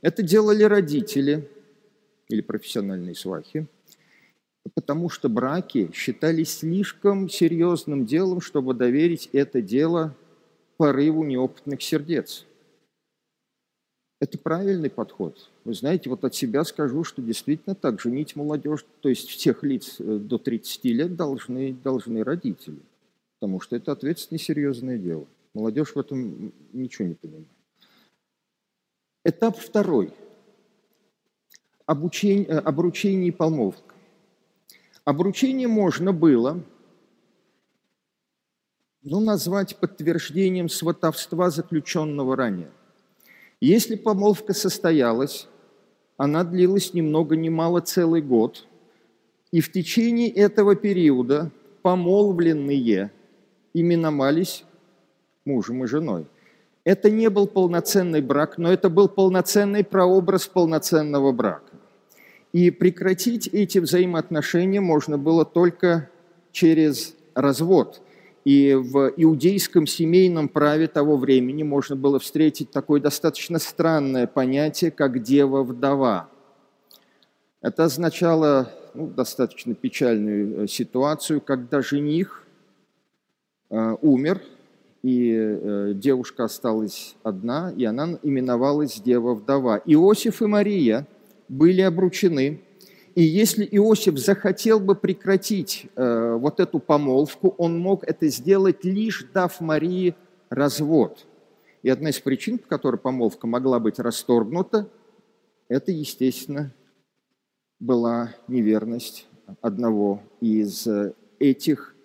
Это 0.00 0.22
делали 0.22 0.62
родители 0.62 1.48
или 2.28 2.40
профессиональные 2.40 3.14
свахи– 3.14 3.66
потому 4.74 5.08
что 5.08 5.28
браки 5.28 5.90
считались 5.92 6.58
слишком 6.58 7.28
серьезным 7.28 8.06
делом, 8.06 8.40
чтобы 8.40 8.74
доверить 8.74 9.28
это 9.32 9.60
дело 9.60 10.14
порыву 10.76 11.24
неопытных 11.24 11.82
сердец. 11.82 12.46
Это 14.20 14.36
правильный 14.36 14.90
подход. 14.90 15.48
Вы 15.64 15.74
знаете, 15.74 16.10
вот 16.10 16.24
от 16.24 16.34
себя 16.34 16.64
скажу, 16.64 17.04
что 17.04 17.22
действительно 17.22 17.74
так, 17.76 18.00
женить 18.00 18.34
молодежь, 18.34 18.84
то 19.00 19.08
есть 19.08 19.28
всех 19.28 19.62
лиц 19.62 19.96
э, 20.00 20.18
до 20.18 20.38
30 20.38 20.84
лет 20.86 21.14
должны, 21.14 21.72
должны 21.72 22.24
родители, 22.24 22.80
потому 23.38 23.60
что 23.60 23.76
это 23.76 23.92
ответственное 23.92 24.40
серьезное 24.40 24.98
дело. 24.98 25.26
Молодежь 25.54 25.94
в 25.94 25.98
этом 25.98 26.52
ничего 26.72 27.06
не 27.06 27.14
понимает. 27.14 27.46
Этап 29.24 29.58
второй. 29.58 30.12
Обучение, 31.86 32.46
э, 32.46 32.58
обручение 32.58 33.28
и 33.28 33.32
помолвка. 33.32 33.94
Обручение 35.04 35.68
можно 35.68 36.12
было 36.12 36.62
ну, 39.02 39.20
назвать 39.20 39.76
подтверждением 39.76 40.68
сватовства, 40.68 41.50
заключенного 41.50 42.36
ранее. 42.36 42.70
Если 43.60 43.96
помолвка 43.96 44.52
состоялась, 44.52 45.48
она 46.16 46.44
длилась 46.44 46.94
ни 46.94 47.00
много 47.00 47.36
ни 47.36 47.48
мало 47.48 47.80
целый 47.80 48.22
год, 48.22 48.66
и 49.50 49.60
в 49.60 49.72
течение 49.72 50.30
этого 50.30 50.76
периода 50.76 51.50
помолвленные 51.82 53.10
именовались 53.72 54.64
мужем 55.44 55.84
и 55.84 55.86
женой. 55.86 56.26
Это 56.88 57.10
не 57.10 57.28
был 57.28 57.46
полноценный 57.46 58.22
брак, 58.22 58.56
но 58.56 58.72
это 58.72 58.88
был 58.88 59.10
полноценный 59.10 59.84
прообраз 59.84 60.46
полноценного 60.46 61.32
брака. 61.32 61.74
И 62.54 62.70
прекратить 62.70 63.46
эти 63.48 63.78
взаимоотношения 63.78 64.80
можно 64.80 65.18
было 65.18 65.44
только 65.44 66.08
через 66.50 67.14
развод. 67.34 68.00
И 68.46 68.72
в 68.72 69.12
иудейском 69.18 69.86
семейном 69.86 70.48
праве 70.48 70.88
того 70.88 71.18
времени 71.18 71.62
можно 71.62 71.94
было 71.94 72.18
встретить 72.18 72.70
такое 72.70 73.02
достаточно 73.02 73.58
странное 73.58 74.26
понятие, 74.26 74.90
как 74.90 75.22
дева-вдова. 75.22 76.30
Это 77.60 77.84
означало 77.84 78.72
ну, 78.94 79.08
достаточно 79.08 79.74
печальную 79.74 80.64
э, 80.64 80.66
ситуацию, 80.66 81.42
когда 81.42 81.82
жених 81.82 82.46
э, 83.68 83.94
умер, 84.00 84.40
и 85.08 85.32
э, 85.34 85.92
девушка 85.94 86.44
осталась 86.44 87.16
одна, 87.22 87.72
и 87.76 87.84
она 87.84 88.18
именовалась 88.22 89.00
дева-вдова. 89.00 89.80
Иосиф 89.86 90.42
и 90.42 90.46
Мария– 90.46 91.06
были 91.48 91.80
обручены. 91.80 92.62
И 93.14 93.22
если 93.22 93.64
Иосиф 93.64 94.18
захотел 94.18 94.78
бы 94.78 94.94
прекратить 94.94 95.88
э, 95.96 96.34
вот 96.38 96.60
эту 96.60 96.78
помолвку, 96.78 97.54
он 97.58 97.78
мог 97.78 98.04
это 98.04 98.28
сделать, 98.28 98.84
лишь 98.84 99.26
дав 99.34 99.60
Марии 99.60 100.14
развод. 100.50 101.26
И 101.82 101.88
одна 101.88 102.10
из 102.10 102.20
причин, 102.20 102.58
по 102.58 102.68
которой 102.68 102.96
помолвка 102.96 103.46
могла 103.46 103.80
быть 103.80 103.98
расторгнута, 103.98 104.88
это, 105.68 105.90
естественно, 105.90 106.72
была 107.80 108.34
неверность 108.46 109.26
одного 109.62 110.22
из 110.40 110.86
этих 111.38 111.94
э, 111.94 111.97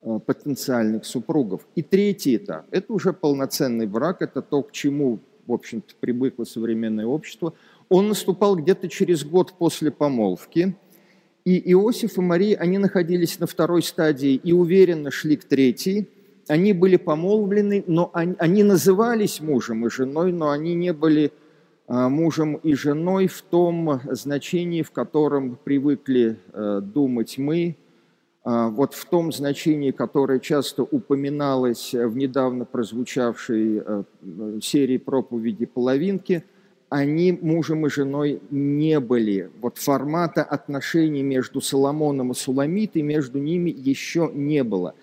потенциальных 0.00 1.04
супругов. 1.04 1.66
И 1.74 1.82
третий 1.82 2.36
этап– 2.36 2.66
это 2.70 2.92
уже 2.92 3.12
полноценный 3.12 3.86
брак, 3.86 4.22
это 4.22 4.42
то, 4.42 4.62
к 4.62 4.72
чему, 4.72 5.18
в 5.46 5.52
общем-то, 5.52 5.94
привыкло 6.00 6.44
современное 6.44 7.06
общество– 7.06 7.54
он 7.88 8.08
наступал 8.08 8.56
где-то 8.56 8.88
через 8.88 9.24
год 9.24 9.54
после 9.58 9.90
помолвки, 9.90 10.76
и 11.44 11.72
Иосиф 11.72 12.18
и 12.18 12.20
Мария, 12.20 12.58
они 12.58 12.76
находились 12.76 13.38
на 13.38 13.46
второй 13.46 13.82
стадии 13.82 14.34
и 14.34 14.52
уверенно 14.52 15.10
шли 15.10 15.36
к 15.36 15.44
третьей. 15.44 16.08
Они 16.46 16.74
были 16.74 16.96
помолвлены, 16.96 17.84
но 17.86 18.10
они, 18.12 18.34
они 18.38 18.62
назывались 18.62 19.40
мужем 19.40 19.86
и 19.86 19.90
женой, 19.90 20.32
но 20.32 20.50
они 20.50 20.74
не 20.74 20.92
были 20.92 21.32
а, 21.86 22.10
мужем 22.10 22.56
и 22.56 22.74
женой 22.74 23.28
в 23.28 23.40
том 23.40 24.00
значении, 24.10 24.82
в 24.82 24.90
котором 24.90 25.58
привыкли 25.62 26.38
а, 26.52 26.80
думать 26.82 27.38
мы, 27.38 27.76
вот 28.50 28.94
в 28.94 29.04
том 29.04 29.30
значении, 29.32 29.90
которое 29.90 30.38
часто 30.38 30.82
упоминалось 30.82 31.92
в 31.92 32.16
недавно 32.16 32.64
прозвучавшей 32.64 33.82
серии 34.62 34.96
проповеди 34.96 35.66
«Половинки», 35.66 36.44
они 36.88 37.32
мужем 37.32 37.86
и 37.86 37.90
женой 37.90 38.40
не 38.50 38.98
были. 39.00 39.50
Вот 39.60 39.78
формата 39.78 40.42
отношений 40.42 41.22
между 41.22 41.60
Соломоном 41.60 42.32
и 42.32 42.34
Суламитой 42.34 43.02
между 43.02 43.38
ними 43.38 43.70
еще 43.70 44.30
не 44.32 44.64
было. 44.64 44.94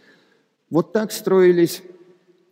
Вот 0.69 0.93
так 0.93 1.11
строились 1.11 1.83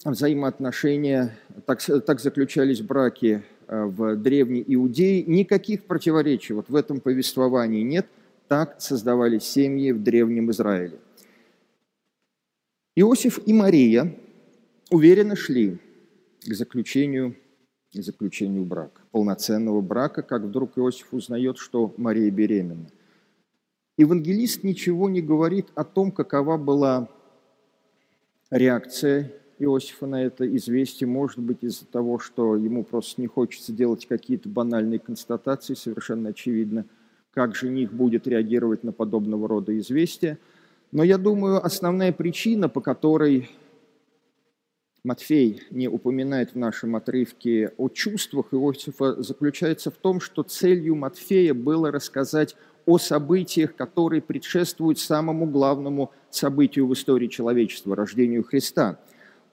взаимоотношения, 0.06 1.38
так, 1.66 1.82
так 1.82 2.20
заключались 2.20 2.82
браки 2.82 3.44
э, 3.68 3.86
в 3.86 4.16
Древней 4.18 4.64
Иудее. 4.68 5.24
Никаких 5.24 5.86
противоречий 5.86 6.54
вот 6.54 6.70
в 6.70 6.76
этом 6.76 7.00
повествовании 7.00 7.82
нет. 7.82 8.06
Так 8.54 8.80
создавались 8.80 9.46
семьи 9.46 9.92
в 9.92 10.04
Древнем 10.04 10.52
Израиле. 10.52 11.00
Иосиф 12.96 13.40
и 13.48 13.52
Мария 13.52 14.16
уверенно 14.92 15.36
шли 15.36 15.80
к 16.48 16.54
заключению 16.54 17.36
и 17.94 18.04
заключению 18.04 18.64
брака, 18.64 19.02
полноценного 19.10 19.82
брака, 19.82 20.22
как 20.22 20.44
вдруг 20.44 20.78
Иосиф 20.78 21.16
узнает, 21.16 21.58
что 21.58 21.96
Мария 21.98 22.30
беременна. 22.30 22.86
Евангелист 23.98 24.64
ничего 24.64 25.10
не 25.10 25.24
говорит 25.24 25.70
о 25.74 25.84
том, 25.84 26.12
какова 26.12 26.58
была 26.58 27.10
реакция 28.52 29.32
Иосифа 29.58 30.06
на 30.06 30.24
это 30.24 30.46
известие 30.58 31.08
может 31.08 31.40
быть 31.40 31.64
из-за 31.64 31.88
того, 31.88 32.20
что 32.20 32.56
ему 32.56 32.84
просто 32.84 33.20
не 33.20 33.26
хочется 33.26 33.74
делать 33.74 34.06
какие-то 34.06 34.48
банальные 34.48 35.00
констатации, 35.00 35.74
совершенно 35.74 36.30
очевидно, 36.30 36.86
как 37.34 37.56
жених 37.56 37.92
будет 37.92 38.28
реагировать 38.28 38.84
на 38.84 38.92
подобного 38.92 39.48
рода 39.48 39.78
известия. 39.78 40.38
Но 40.92 41.04
я 41.04 41.18
думаю, 41.18 41.66
основная 41.66 42.12
причина, 42.12 42.70
по 42.70 42.82
которой 42.82 43.50
Матфей 45.04 45.64
не 45.72 45.88
упоминает 45.88 46.54
в 46.54 46.58
нашем 46.58 46.96
отрывке 46.96 47.74
о 47.78 47.90
чувствах 47.90 48.54
Иосифа, 48.54 49.22
заключается 49.22 49.92
в 49.92 49.96
том, 49.96 50.22
что 50.22 50.44
целью 50.44 50.96
Матфея 50.96 51.54
было 51.54 51.92
рассказать 51.92 52.56
о 52.86 52.98
событиях, 52.98 53.76
которые 53.76 54.22
предшествуют 54.22 55.00
самому 55.00 55.46
главному 55.48 56.12
событию 56.30 56.88
в 56.88 56.94
истории 56.94 57.28
человечества– 57.28 57.96
рождению 57.98 58.44
Христа. 58.44 59.00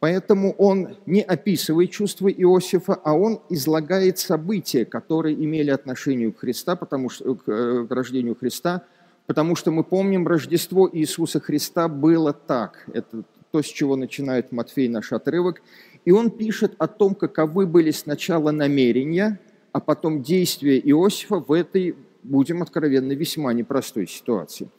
Поэтому 0.01 0.53
он 0.53 0.97
не 1.05 1.21
описывает 1.21 1.91
чувства 1.91 2.29
Иосифа, 2.29 2.95
а 2.95 3.13
он 3.13 3.41
излагает 3.51 4.19
события, 4.19 4.87
которые 4.87 5.37
имели 5.37 5.71
отношение 5.71 6.33
к, 6.33 6.39
Христа, 6.39 6.75
потому 6.75 7.11
что, 7.11 7.39
э, 7.47 7.87
к 7.87 7.91
рождению 7.91 8.35
Христа, 8.35 8.83
потому 9.27 9.55
что 9.57 9.71
мы 9.71 9.85
помним, 9.85 10.27
Рождество 10.27 10.89
Иисуса 10.91 11.39
Христа 11.39 11.87
было 11.89 12.33
так. 12.33 12.87
Это 12.95 13.25
то, 13.51 13.61
с 13.61 13.67
чего 13.67 13.95
начинает 13.95 14.53
Матфей 14.53 14.89
наш 14.89 15.13
отрывок. 15.13 15.61
И 16.07 16.13
он 16.13 16.31
пишет 16.31 16.73
о 16.79 16.87
том, 16.87 17.15
каковы 17.15 17.67
были 17.67 17.91
сначала 17.91 18.53
намерения, 18.53 19.39
а 19.73 19.81
потом 19.81 20.23
действия 20.23 20.79
Иосифа 20.79 21.41
в 21.41 21.53
этой, 21.53 21.95
будем 22.23 22.63
откровенны, 22.63 23.13
весьма 23.13 23.53
непростой 23.53 24.07
ситуации. 24.07 24.71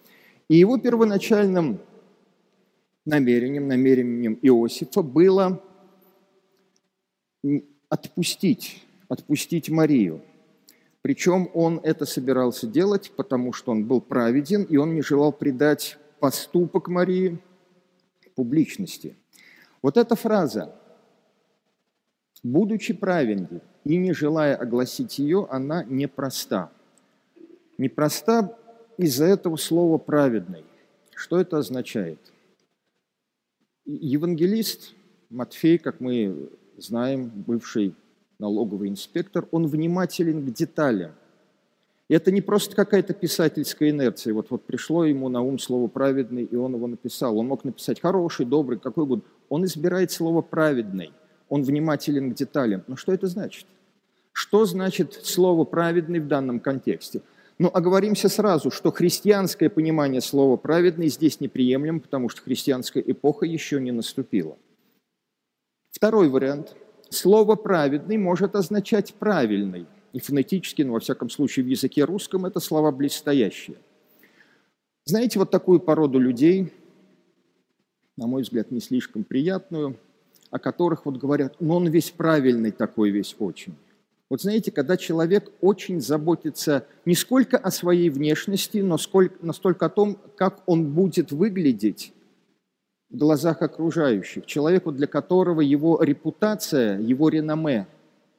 И 0.49 0.57
его 0.57 0.77
первоначальным 0.77 1.79
намерением, 3.05 3.67
намерением 3.67 4.37
Иосифа 4.41 5.01
было 5.01 5.61
отпустить, 7.89 8.83
отпустить 9.07 9.69
Марию. 9.69 10.21
Причем 11.01 11.49
он 11.53 11.79
это 11.83 12.05
собирался 12.05 12.67
делать, 12.67 13.11
потому 13.15 13.53
что 13.53 13.71
он 13.71 13.85
был 13.85 14.01
праведен, 14.01 14.63
и 14.63 14.77
он 14.77 14.93
не 14.93 15.01
желал 15.01 15.31
предать 15.31 15.97
поступок 16.19 16.87
Марии– 16.87 17.39
публичности. 18.35 19.15
Вот 19.81 19.97
эта 19.97 20.15
фраза 20.15 20.73
«будучи 22.43 22.93
праведным 22.93 23.61
и 23.83 23.97
не 23.97 24.13
желая 24.13 24.55
огласить 24.55 25.19
ее, 25.19 25.47
она 25.49 25.83
непроста». 25.83 26.71
Непроста 27.77 28.57
из-за 28.97 29.25
этого 29.25 29.57
слова 29.57 29.97
«праведный». 29.97 30.65
Что 31.15 31.39
это 31.39 31.57
означает? 31.57 32.30
Евангелист 33.99 34.93
Матфей, 35.30 35.77
как 35.77 35.99
мы 35.99 36.49
знаем, 36.77 37.32
бывший 37.36 37.95
налоговый 38.39 38.89
инспектор, 38.89 39.47
он 39.51 39.67
внимателен 39.67 40.45
к 40.45 40.54
деталям. 40.54 41.12
И 42.10 42.13
это 42.13 42.32
не 42.32 42.41
просто 42.41 42.75
какая-то 42.75 43.13
писательская 43.13 43.91
инерция. 43.91 44.34
Вот, 44.34 44.47
вот 44.49 44.63
пришло 44.63 45.06
ему 45.06 45.30
на 45.30 45.41
ум 45.41 45.60
слово 45.60 45.88
«праведный», 45.88 46.43
и 46.43 46.56
он 46.56 46.75
его 46.75 46.88
написал. 46.88 47.38
Он 47.38 47.47
мог 47.47 47.63
написать 47.63 48.01
«хороший», 48.01 48.45
«добрый», 48.45 48.80
какой 48.80 49.06
угодно. 49.06 49.23
Он 49.47 49.63
избирает 49.63 50.12
слово 50.12 50.41
«праведный». 50.41 51.13
Он 51.47 51.63
внимателен 51.63 52.32
к 52.32 52.36
деталям. 52.36 52.84
Но 52.88 52.97
что 52.97 53.13
это 53.13 53.27
значит? 53.27 53.65
Что 54.34 54.65
значит 54.65 55.13
слово 55.13 55.63
«праведный» 55.63 56.19
в 56.19 56.27
данном 56.27 56.60
контексте? 56.60 57.21
Ну, 57.62 57.69
оговоримся 57.71 58.28
сразу, 58.28 58.71
что 58.71 58.91
христианское 58.91 59.69
понимание 59.69 60.19
слова 60.19 60.58
«праведный» 60.58 61.10
здесь 61.10 61.39
неприемлемо, 61.39 62.00
потому 62.00 62.28
что 62.28 62.41
христианская 62.41 63.02
эпоха 63.02 63.45
еще 63.45 63.80
не 63.80 63.91
наступила. 63.91 64.58
Второй 65.91 66.28
вариант. 66.30 66.76
Слово 67.12 67.56
«праведный» 67.56 68.17
может 68.17 68.56
означать 68.56 69.13
«правильный» 69.13 69.86
и 70.12 70.19
фонетически, 70.19 70.82
но 70.82 70.93
во 70.93 71.00
всяком 71.00 71.30
случае 71.30 71.63
в 71.63 71.67
языке 71.67 72.04
русском, 72.04 72.47
это 72.47 72.60
слова 72.60 72.91
близстоящие. 72.91 73.78
Знаете, 75.06 75.38
вот 75.38 75.52
такую 75.52 75.82
породу 75.82 76.17
людей, 76.17 76.74
на 78.17 78.26
мой 78.26 78.41
взгляд, 78.41 78.71
не 78.71 78.80
слишком 78.80 79.24
приятную, 79.24 80.00
о 80.50 80.58
которых 80.58 81.06
вот 81.06 81.17
говорят, 81.17 81.58
ну 81.60 81.76
он 81.76 81.88
весь 81.89 82.10
правильный 82.10 82.71
такой, 82.71 83.12
весь 83.12 83.36
очень. 83.38 83.76
Вот 84.31 84.41
знаете, 84.41 84.71
когда 84.71 84.95
человек 84.95 85.51
очень 85.59 85.99
заботится 85.99 86.87
не 87.03 87.15
сколько 87.15 87.57
о 87.57 87.69
своей 87.69 88.09
внешности, 88.09 88.77
но 88.77 88.97
сколько, 88.97 89.35
настолько 89.45 89.87
о 89.87 89.89
том, 89.89 90.17
как 90.37 90.63
он 90.67 90.93
будет 90.93 91.33
выглядеть 91.33 92.13
в 93.09 93.17
глазах 93.17 93.61
окружающих. 93.61 94.45
Человеку, 94.45 94.93
для 94.93 95.05
которого 95.05 95.59
его 95.59 96.01
репутация, 96.01 96.97
его 96.97 97.27
реноме 97.27 97.87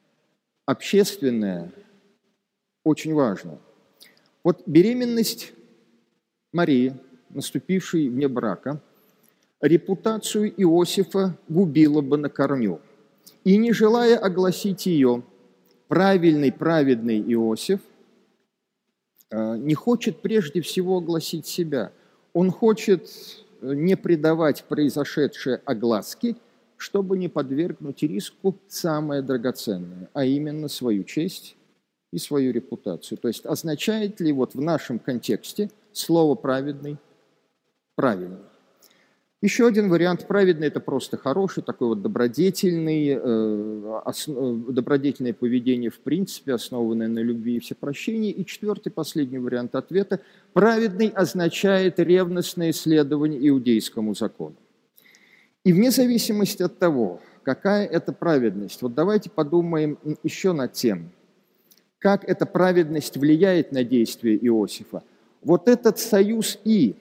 –общественное 0.65 1.71
очень 2.83 3.13
важно. 3.13 3.59
Вот 4.43 4.63
беременность 4.65 5.53
Марии, 6.53 6.95
наступившей 7.29 8.09
вне 8.09 8.27
брака, 8.27 8.81
репутацию 9.61 10.51
Иосифа 10.59 11.37
губила 11.47 12.01
бы 12.01 12.17
на 12.17 12.29
корню. 12.29 12.81
И 13.43 13.57
не 13.57 13.73
желая 13.73 14.17
огласить 14.17 14.87
ее, 14.87 15.21
правильный, 15.93 16.51
праведный 16.51 17.21
Иосиф 17.33 17.81
э, 19.29 19.57
не 19.57 19.75
хочет 19.75 20.21
прежде 20.21 20.61
всего 20.61 20.97
огласить 20.97 21.45
себя. 21.45 21.91
Он 22.33 22.51
хочет 22.51 23.09
э, 23.61 23.73
не 23.73 23.95
придавать 23.95 24.63
произошедшее 24.63 25.61
огласки– 25.65 26.35
чтобы 26.83 27.17
не 27.17 27.29
подвергнуть 27.29 28.03
риску 28.03 28.59
самое 28.67 29.21
драгоценное, 29.21 30.09
а 30.11 30.25
именно 30.25 30.67
свою 30.67 31.05
честь 31.05 31.55
и 32.11 32.17
свою 32.17 32.51
репутацию. 32.51 33.17
То 33.17 33.29
есть 33.29 33.45
означает 33.45 34.19
ли 34.19 34.33
вот 34.33 34.53
в 34.53 34.59
нашем 34.59 34.99
контексте 34.99 35.71
слово 35.93 36.35
«праведный» 36.35 36.97
правильный? 37.95 38.43
Еще 39.43 39.67
один 39.67 39.89
вариант 39.89 40.25
праведный– 40.25 40.67
это 40.69 40.79
просто 40.79 41.17
хороший, 41.17 41.63
такой 41.63 41.89
вот 41.89 42.01
добродетельный, 42.01 43.09
э, 43.09 44.01
основ, 44.05 44.71
добродетельное 44.71 45.33
поведение 45.33 45.89
в 45.89 45.99
принципе, 45.99 46.53
основанное 46.53 47.09
на 47.09 47.19
любви 47.19 47.57
и 47.57 47.59
всепрощении. 47.59 48.31
И 48.31 48.45
четвертый, 48.45 48.89
последний 48.89 49.39
вариант 49.39 49.75
ответа– 49.75 50.21
праведный 50.53 51.09
означает 51.09 51.99
ревностное 51.99 52.69
исследование 52.69 53.49
иудейскому 53.49 54.15
закону. 54.15 54.55
И 55.65 55.73
вне 55.73 55.91
зависимости 55.91 56.63
от 56.63 56.79
того, 56.79 57.19
какая 57.43 57.85
это 57.85 58.13
праведность, 58.13 58.81
вот 58.81 58.93
давайте 58.93 59.29
подумаем 59.29 59.97
еще 60.23 60.53
над 60.53 60.71
тем, 60.71 61.09
как 61.99 62.23
эта 62.23 62.45
праведность 62.45 63.17
влияет 63.17 63.73
на 63.73 63.83
действия 63.83 64.37
Иосифа. 64.37 65.03
Вот 65.41 65.67
этот 65.67 65.99
союз 65.99 66.57
«и», 66.63 66.95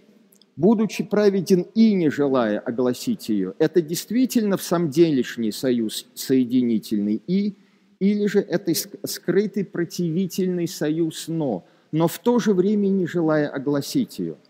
будучи 0.56 1.04
праведен 1.04 1.66
и 1.74 1.94
не 1.94 2.10
желая 2.10 2.58
огласить 2.58 3.28
ее, 3.28 3.54
это 3.58 3.80
действительно 3.82 4.56
в 4.56 4.62
самом 4.62 4.90
делешний 4.90 5.52
союз 5.52 6.06
соединительный 6.14 7.22
«и», 7.26 7.56
или 7.98 8.26
же 8.26 8.40
это 8.40 8.72
скрытый 9.04 9.64
противительный 9.64 10.68
союз 10.68 11.28
«но», 11.28 11.64
но 11.92 12.08
в 12.08 12.18
то 12.18 12.38
же 12.38 12.54
время 12.54 12.88
не 12.88 13.06
желая 13.06 13.48
огласить 13.48 14.18
ее– 14.18 14.36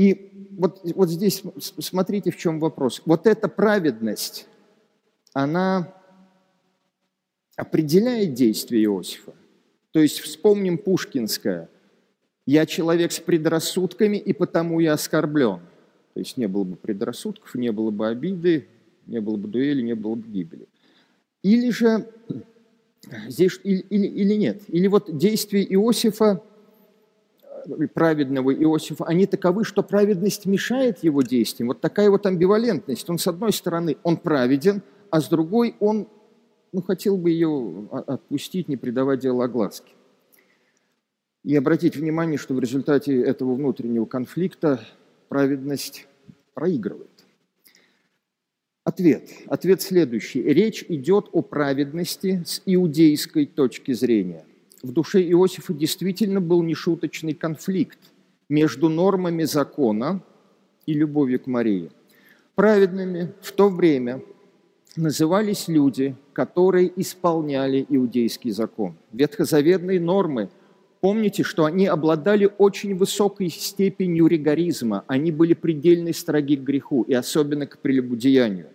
и 0.00 0.32
вот, 0.52 0.80
вот 0.94 1.10
здесь 1.10 1.42
смотрите, 1.58 2.30
в 2.30 2.36
чем 2.38 2.58
вопрос. 2.58 3.02
Вот 3.04 3.26
эта 3.26 3.48
праведность, 3.48 4.46
она 5.34 5.94
определяет 7.54 8.32
действие 8.32 8.84
Иосифа. 8.84 9.34
То 9.90 10.00
есть 10.00 10.20
вспомним 10.20 10.78
Пушкинское. 10.78 11.68
«Я 12.50 12.66
человек 12.66 13.12
с 13.12 13.20
предрассудками, 13.20 14.16
и 14.16 14.32
потому 14.32 14.80
я 14.80 14.94
оскорблен». 14.94 15.60
То 16.14 16.18
есть 16.18 16.36
не 16.36 16.48
было 16.48 16.64
бы 16.64 16.74
предрассудков, 16.74 17.54
не 17.54 17.70
было 17.70 17.92
бы 17.92 18.08
обиды, 18.08 18.66
не 19.06 19.20
было 19.20 19.36
бы 19.36 19.46
дуэли, 19.46 19.82
не 19.82 19.94
было 19.94 20.16
бы 20.16 20.26
гибели. 20.26 20.66
Или 21.44 21.70
же 21.70 22.08
здесь, 23.28 23.60
или, 23.62 23.86
или, 23.88 24.06
или 24.08 24.34
нет. 24.34 24.62
Или 24.66 24.88
вот 24.88 25.16
действие 25.16 25.64
Иосифа 25.72 26.42
праведного 27.94 28.52
Иосифа, 28.52 29.04
они 29.04 29.26
таковы, 29.26 29.62
что 29.62 29.84
праведность 29.84 30.44
мешает 30.44 31.04
его 31.04 31.22
действиям. 31.22 31.68
Вот 31.68 31.80
такая 31.80 32.10
вот 32.10 32.26
амбивалентность. 32.26 33.08
Он, 33.08 33.18
с 33.18 33.28
одной 33.28 33.52
стороны, 33.52 33.96
он 34.02 34.16
праведен, 34.16 34.82
а 35.10 35.20
с 35.20 35.28
другой 35.28 35.76
он 35.78 36.08
ну, 36.72 36.82
хотел 36.82 37.16
бы 37.16 37.30
ее 37.30 37.88
отпустить, 37.92 38.66
не 38.66 38.76
придавать 38.76 39.20
делу 39.20 39.42
огласки. 39.42 39.92
И 41.44 41.56
обратить 41.56 41.96
внимание, 41.96 42.38
что 42.38 42.54
в 42.54 42.60
результате 42.60 43.20
этого 43.22 43.54
внутреннего 43.54 44.04
конфликта 44.04 44.86
праведность 45.28 46.06
проигрывает. 46.54 47.08
Ответ. 48.84 49.30
Ответ 49.46 49.82
следующий. 49.82 50.42
Речь 50.42 50.84
идет 50.88 51.28
о 51.32 51.42
праведности 51.42 52.42
с 52.44 52.62
иудейской 52.66 53.46
точки 53.46 53.92
зрения 53.92 54.44
в 54.82 54.92
душе 54.92 55.22
Иосифа 55.22 55.74
действительно 55.74 56.40
был 56.40 56.62
нешуточный 56.62 57.34
конфликт 57.34 57.98
между 58.48 58.88
нормами 58.88 59.44
закона 59.44 60.22
и 60.86 60.94
любовью 60.94 61.40
к 61.40 61.46
Марии. 61.46 61.90
Праведными 62.54 63.32
в 63.42 63.52
то 63.52 63.68
время 63.68 64.22
назывались 64.96 65.68
люди, 65.68 66.16
которые 66.32 66.90
исполняли 67.00 67.86
иудейский 67.88 68.50
закон. 68.50 68.96
Ветхозаветные 69.12 70.00
нормы, 70.00 70.50
помните, 71.00 71.42
что 71.42 71.64
они 71.64 71.86
обладали 71.86 72.50
очень 72.58 72.94
высокой 72.94 73.50
степенью 73.50 74.26
ригоризма, 74.26 75.04
они 75.06 75.32
были 75.32 75.54
предельно 75.54 76.12
строги 76.12 76.56
к 76.56 76.60
греху, 76.60 77.02
и 77.02 77.14
особенно 77.14 77.66
к 77.66 77.78
прелюбодеянию. 77.78 78.66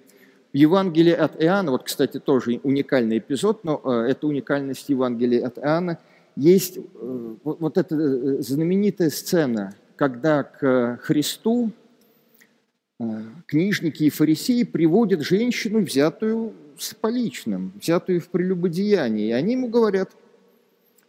В 0.54 0.58
Евангелии 0.58 1.12
от 1.12 1.42
Иоанна, 1.42 1.72
вот, 1.72 1.84
кстати, 1.84 2.20
тоже 2.20 2.60
уникальный 2.64 3.18
эпизод, 3.18 3.64
но 3.64 3.82
э, 3.84 4.12
это 4.12 4.28
уникальность 4.28 4.90
Евангелия 4.90 5.46
от 5.46 5.58
Иоанна, 5.58 6.00
есть 6.36 6.78
э, 6.78 7.36
вот 7.44 7.78
эта 7.78 7.96
э, 7.96 8.42
знаменитая 8.42 9.10
сцена, 9.10 9.76
когда 9.96 10.44
к 10.44 11.00
Христу 11.02 11.72
книжники 13.48 14.04
и 14.04 14.10
фарисеи 14.10 14.64
приводят 14.64 15.22
женщину, 15.22 15.80
взятую 15.80 16.54
с 16.78 16.94
поличным, 16.94 17.74
взятую 17.82 18.22
в 18.22 18.30
прелюбодеянии. 18.30 19.28
И 19.28 19.32
они 19.32 19.54
ему 19.54 19.68
говорят, 19.68 20.12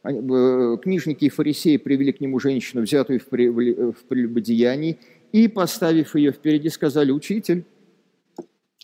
книжники 0.07 1.25
и 1.25 1.29
фарисеи 1.29 1.77
привели 1.77 2.12
к 2.12 2.21
нему 2.21 2.38
женщину, 2.38 2.83
взятую 2.83 3.21
в 3.21 4.05
прелюбодеянии, 4.09 4.99
и, 5.33 5.49
поставив 5.49 6.14
ее 6.14 6.33
впереди, 6.33 6.69
сказали, 6.69 7.11
«Учитель, 7.11 7.64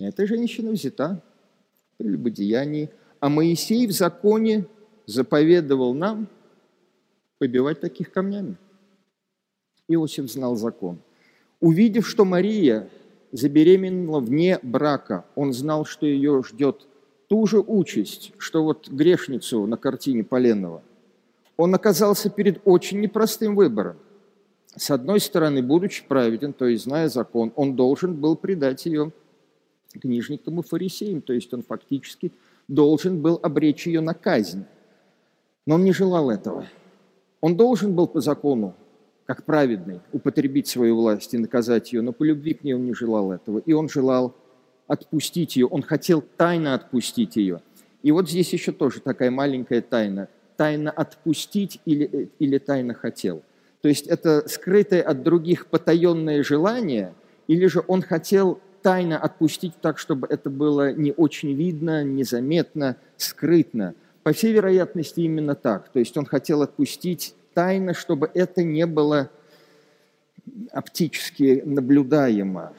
эта 0.01 0.27
женщина 0.27 0.73
взята 0.73 1.23
в 1.95 1.99
прелюбодеянии, 1.99 2.91
а 3.21 3.29
Моисей 3.29 3.87
в 3.87 3.93
законе 3.93 4.67
заповедовал 5.07 5.95
нам 5.95 6.29
побивать 7.39 7.81
таких 7.81 8.13
камнями. 8.13 8.57
Иосиф 9.89 10.31
знал 10.31 10.57
закон. 10.57 10.99
Увидев, 11.61 12.09
что 12.09 12.25
Мария 12.25 12.89
забеременела 13.33 14.21
вне 14.21 14.59
брака, 14.63 15.25
он 15.35 15.53
знал, 15.53 15.85
что 15.85 16.07
ее 16.07 16.43
ждет 16.43 16.87
ту 17.29 17.47
же 17.47 17.61
участь, 17.61 18.33
что 18.39 18.65
вот 18.65 18.89
грешницу 18.89 19.67
на 19.67 19.77
картине 19.77 20.25
Поленова. 20.25 20.83
Он 21.57 21.75
оказался 21.75 22.31
перед 22.31 22.61
очень 22.65 23.01
непростым 23.01 23.55
выбором. 23.55 23.97
С 24.75 24.91
одной 24.91 25.21
стороны, 25.21 25.63
будучи 25.63 26.05
праведен, 26.07 26.53
то 26.53 26.67
есть 26.67 26.85
зная 26.85 27.09
закон, 27.09 27.53
он 27.57 27.77
должен 27.77 28.15
был 28.15 28.37
предать 28.37 28.87
ее 28.87 29.13
книжникам 30.01 30.61
и 30.61 30.63
фарисеям, 30.63 31.21
то 31.21 31.33
есть 31.33 31.53
он 31.53 31.63
фактически 31.63 32.33
должен 32.69 33.21
был 33.21 33.39
обречь 33.43 33.87
ее 33.87 34.01
на 34.01 34.15
казнь. 34.15 34.65
Но 35.67 35.75
он 35.75 35.85
не 35.85 35.93
желал 35.93 36.31
этого. 36.31 36.67
Он 37.41 37.57
должен 37.57 37.95
был 37.95 38.07
по 38.07 38.21
закону, 38.21 38.75
как 39.27 39.45
праведный, 39.45 40.01
употребить 40.13 40.69
свою 40.69 40.97
власть 40.97 41.35
и 41.35 41.39
наказать 41.39 41.93
ее, 41.93 42.03
но 42.03 42.13
по 42.13 42.25
любви 42.25 42.55
к 42.55 42.65
ней 42.65 42.75
он 42.75 42.87
не 42.87 42.95
желал 42.95 43.31
этого. 43.33 43.59
И 43.59 43.73
он 43.73 43.89
желал 43.89 44.35
отпустить 44.87 45.57
ее, 45.57 45.67
он 45.67 45.83
хотел 45.83 46.23
тайно 46.37 46.75
отпустить 46.75 47.37
ее. 47.37 47.61
И 48.03 48.11
вот 48.11 48.29
здесь 48.29 48.53
еще 48.53 48.73
тоже 48.73 49.01
такая 49.01 49.31
маленькая 49.31 49.81
тайна. 49.81 50.29
Тайно 50.57 50.91
отпустить 50.91 51.81
или, 51.85 52.31
или 52.39 52.59
тайно 52.59 52.95
хотел. 52.95 53.43
То 53.81 53.89
есть 53.89 54.07
это 54.07 54.49
скрытое 54.49 55.03
от 55.03 55.23
других 55.23 55.67
потаенное 55.67 56.43
желание, 56.43 57.15
или 57.49 57.67
же 57.67 57.83
он 57.89 58.03
хотел 58.03 58.61
тайно 58.83 59.19
отпустить 59.19 59.75
так, 59.81 59.99
чтобы 59.99 60.27
это 60.29 60.51
было 60.51 60.93
не 60.93 61.13
очень 61.13 61.55
видно, 61.55 62.05
незаметно, 62.05 62.97
скрытно. 63.17 63.95
По 64.23 64.33
всей 64.33 64.53
вероятности, 64.53 65.21
именно 65.21 65.55
так. 65.55 65.89
То 65.89 65.99
есть 65.99 66.17
он 66.17 66.27
хотел 66.27 66.63
отпустить 66.63 67.35
тайно, 67.55 67.95
чтобы 67.95 68.31
это 68.35 68.63
не 68.63 68.87
было 68.87 69.31
оптически 70.71 71.63
наблюдаемо. 71.65 72.73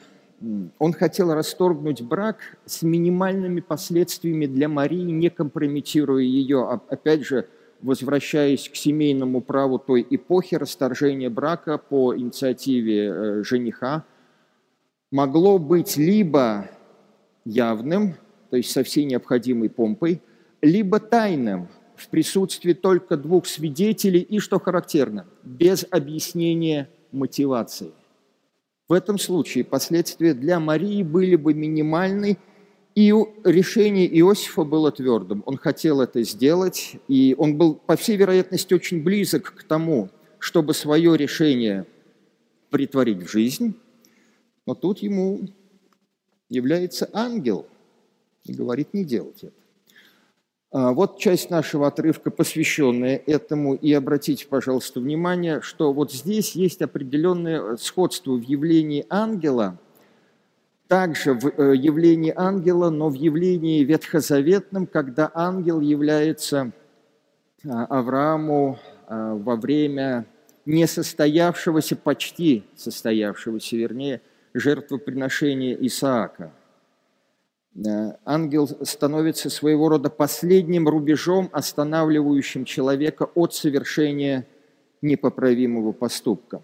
Он 0.78 0.92
хотел 0.92 1.32
расторгнуть 1.32 2.02
брак 2.02 2.36
с 2.66 2.82
минимальными 2.82 3.60
последствиями 3.60 4.46
для 4.46 4.68
Марии, 4.68 5.10
не 5.10 5.30
компрометируя 5.30 6.22
ее, 6.22 6.64
а, 6.64 6.80
опять 6.88 7.24
же, 7.24 7.46
возвращаясь 7.84 8.68
к 8.68 8.74
семейному 8.74 9.40
праву 9.40 9.78
той 9.78 10.04
эпохи, 10.10 10.56
расторжения 10.56 11.30
брака 11.30 11.78
по 11.78 12.16
инициативе 12.16 13.06
э, 13.06 13.42
жениха– 13.44 14.04
могло 15.14 15.60
быть 15.60 15.96
либо 15.96 16.68
явным, 17.44 18.16
то 18.50 18.56
есть 18.56 18.72
со 18.72 18.82
всей 18.82 19.04
необходимой 19.04 19.70
помпой, 19.70 20.20
либо 20.60 20.98
тайным, 20.98 21.68
в 21.94 22.08
присутствии 22.08 22.72
только 22.72 23.16
двух 23.16 23.46
свидетелей 23.46 24.18
и, 24.18 24.40
что 24.40 24.58
характерно, 24.58 25.26
без 25.44 25.86
объяснения 25.88 26.88
мотивации. 27.12 27.92
В 28.88 28.92
этом 28.92 29.16
случае 29.16 29.62
последствия 29.62 30.34
для 30.34 30.58
Марии 30.58 31.04
были 31.04 31.36
бы 31.36 31.54
минимальны, 31.54 32.36
и 32.94 33.12
решение 33.44 34.06
Иосифа 34.20 34.62
было 34.64 34.92
твердым. 34.92 35.42
Он 35.46 35.56
хотел 35.56 36.00
это 36.00 36.22
сделать, 36.22 36.96
и 37.08 37.34
он 37.36 37.56
был, 37.56 37.74
по 37.74 37.96
всей 37.96 38.16
вероятности, 38.16 38.72
очень 38.72 39.02
близок 39.02 39.54
к 39.54 39.64
тому, 39.64 40.10
чтобы 40.38 40.74
свое 40.74 41.16
решение 41.16 41.86
притворить 42.70 43.22
в 43.22 43.30
жизнь, 43.30 43.74
но 44.66 44.74
тут 44.74 44.98
ему 44.98 45.48
является 46.48 47.08
ангел 47.12 47.66
и 48.44 48.52
говорит 48.52 48.94
не 48.94 49.04
делать 49.04 49.42
это. 49.42 49.54
А, 50.70 50.92
вот 50.92 51.18
часть 51.18 51.50
нашего 51.50 51.86
отрывка, 51.86 52.30
посвященная 52.30 53.22
этому, 53.26 53.74
и 53.74 53.92
обратите, 53.92 54.46
пожалуйста, 54.46 55.00
внимание, 55.00 55.60
что 55.60 55.92
вот 55.92 56.12
здесь 56.12 56.56
есть 56.56 56.82
определенное 56.82 57.76
сходство 57.76 58.32
в 58.32 58.42
явлении 58.42 59.06
ангела, 59.08 59.78
также 60.88 61.34
в 61.34 61.46
э, 61.46 61.76
явлении 61.76 62.32
ангела, 62.34 62.90
но 62.90 63.08
в 63.08 63.14
явлении 63.14 63.84
ветхозаветном, 63.84 64.86
когда 64.86 65.30
ангел 65.34 65.80
является 65.80 66.72
а, 67.66 67.86
Аврааму 67.86 68.78
а, 69.06 69.34
во 69.34 69.56
время 69.56 70.26
несостоявшегося, 70.66 71.96
почти 71.96 72.64
состоявшегося, 72.76 73.76
вернее, 73.76 74.20
жертвоприношения 74.52 75.74
Исаака. 75.74 76.52
Э, 77.74 78.12
ангел 78.24 78.68
становится 78.82 79.50
своего 79.50 79.88
рода 79.88 80.10
последним 80.10 80.88
рубежом, 80.88 81.48
останавливающим 81.52 82.64
человека 82.64 83.30
от 83.34 83.54
совершения 83.54 84.46
непоправимого 85.02 85.92
поступка. 85.92 86.62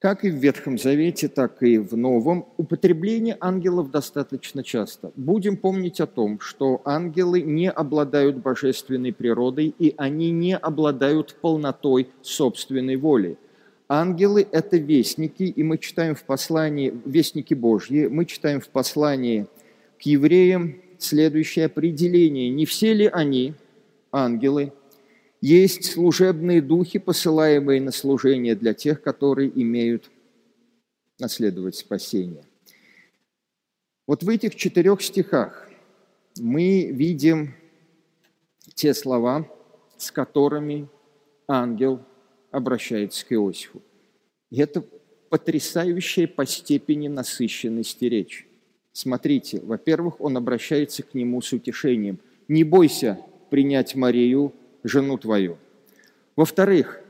Как 0.00 0.24
и 0.24 0.30
в 0.30 0.34
Ветхом 0.34 0.78
Завете, 0.78 1.28
так 1.28 1.62
и 1.62 1.78
в 1.78 1.96
Новом, 1.96 2.46
употребление 2.56 3.36
ангелов 3.40 3.90
достаточно 3.90 4.62
часто. 4.62 5.10
Будем 5.16 5.56
помнить 5.56 6.00
о 6.00 6.06
том, 6.06 6.38
что 6.38 6.80
ангелы 6.84 7.42
не 7.42 7.68
обладают 7.68 8.36
божественной 8.36 9.12
природой, 9.12 9.74
и 9.78 9.94
они 9.96 10.30
не 10.30 10.56
обладают 10.56 11.36
полнотой 11.40 12.08
собственной 12.22 12.96
воли– 12.96 13.36
Ангелы– 13.90 14.46
это 14.52 14.76
вестники, 14.76 15.44
и 15.44 15.62
мы 15.62 15.78
читаем 15.78 16.14
в 16.14 16.22
послании, 16.24 16.92
вестники 17.06 17.54
Божьи, 17.54 18.06
мы 18.06 18.26
читаем 18.26 18.60
в 18.60 18.68
послании 18.68 19.46
к 19.98 20.02
евреям 20.02 20.76
следующее 20.98 21.66
определение. 21.66 22.50
Не 22.50 22.66
все 22.66 22.92
ли 22.92 23.06
они, 23.06 23.54
ангелы, 24.12 24.74
есть 25.40 25.92
служебные 25.92 26.60
духи, 26.60 26.98
посылаемые 26.98 27.80
на 27.80 27.92
служение 27.92 28.54
для 28.54 28.74
тех, 28.74 29.02
которые 29.02 29.50
имеют 29.60 30.10
наследовать 31.18 31.76
спасение. 31.76 32.44
Вот 34.06 34.22
в 34.22 34.28
этих 34.28 34.54
четырех 34.54 35.02
стихах 35.02 35.68
мы 36.40 36.86
видим 36.86 37.54
те 38.74 38.94
слова, 38.94 39.46
с 39.96 40.10
которыми 40.10 40.88
ангел 41.46 42.00
обращается 42.50 43.26
к 43.26 43.32
Иосифу. 43.32 43.82
И 44.50 44.60
это 44.60 44.84
потрясающая 45.28 46.26
по 46.26 46.46
степени 46.46 47.08
насыщенности 47.08 48.06
речь. 48.06 48.46
Смотрите, 48.92 49.60
во-первых, 49.60 50.20
он 50.20 50.36
обращается 50.36 51.02
к 51.02 51.14
нему 51.14 51.42
с 51.42 51.52
утешением. 51.52 52.18
«Не 52.48 52.64
бойся 52.64 53.20
принять 53.50 53.94
Марию, 53.94 54.54
жену 54.88 55.18
твою». 55.18 55.58
Во-вторых, 56.36 57.00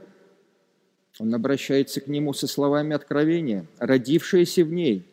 он 1.18 1.34
обращается 1.34 2.00
к 2.00 2.06
нему 2.06 2.32
со 2.32 2.46
словами 2.46 2.94
откровения. 2.94 3.66
«Родившаяся 3.78 4.64
в 4.64 4.72
ней 4.72 5.06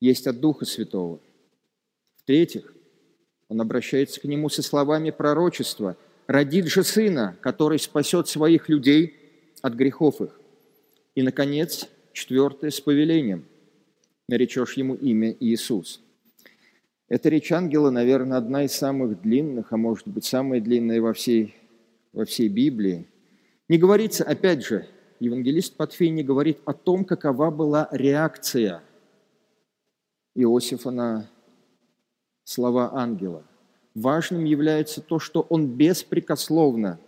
есть 0.00 0.26
от 0.26 0.40
Духа 0.40 0.64
Святого». 0.64 1.20
В-третьих, 2.16 2.72
он 3.48 3.60
обращается 3.60 4.20
к 4.20 4.24
нему 4.24 4.48
со 4.48 4.62
словами 4.62 5.10
пророчества– 5.10 5.96
родит 6.26 6.66
же 6.66 6.82
сына, 6.82 7.36
который 7.40 7.78
спасет 7.78 8.28
своих 8.28 8.68
людей 8.68 9.16
от 9.60 9.74
грехов 9.74 10.20
их. 10.20 10.40
И, 11.14 11.22
наконец, 11.22 11.88
четвертое 12.12 12.70
с 12.70 12.80
повелением. 12.80 13.44
Наречешь 14.28 14.74
ему 14.74 14.94
имя 14.94 15.36
Иисус. 15.40 16.00
Эта 17.12 17.28
речь 17.28 17.52
ангела, 17.52 17.90
наверное, 17.90 18.38
одна 18.38 18.64
из 18.64 18.72
самых 18.72 19.20
длинных, 19.20 19.70
а 19.70 19.76
может 19.76 20.08
быть, 20.08 20.24
самая 20.24 20.62
длинная 20.62 21.02
во 21.02 21.12
всей, 21.12 21.54
во 22.14 22.24
всей 22.24 22.48
Библии. 22.48 23.06
Не 23.68 23.76
говорится, 23.76 24.24
опять 24.24 24.64
же, 24.64 24.86
евангелист 25.20 25.78
Матфей 25.78 26.08
не 26.08 26.22
говорит 26.22 26.60
о 26.64 26.72
том, 26.72 27.04
какова 27.04 27.50
была 27.50 27.86
реакция 27.92 28.82
Иосифа 30.34 30.90
на 30.90 31.28
слова 32.44 32.94
ангела. 32.94 33.44
Важным 33.94 34.44
является 34.44 35.02
то, 35.02 35.18
что 35.18 35.42
он 35.50 35.66
беспрекословно 35.66 36.98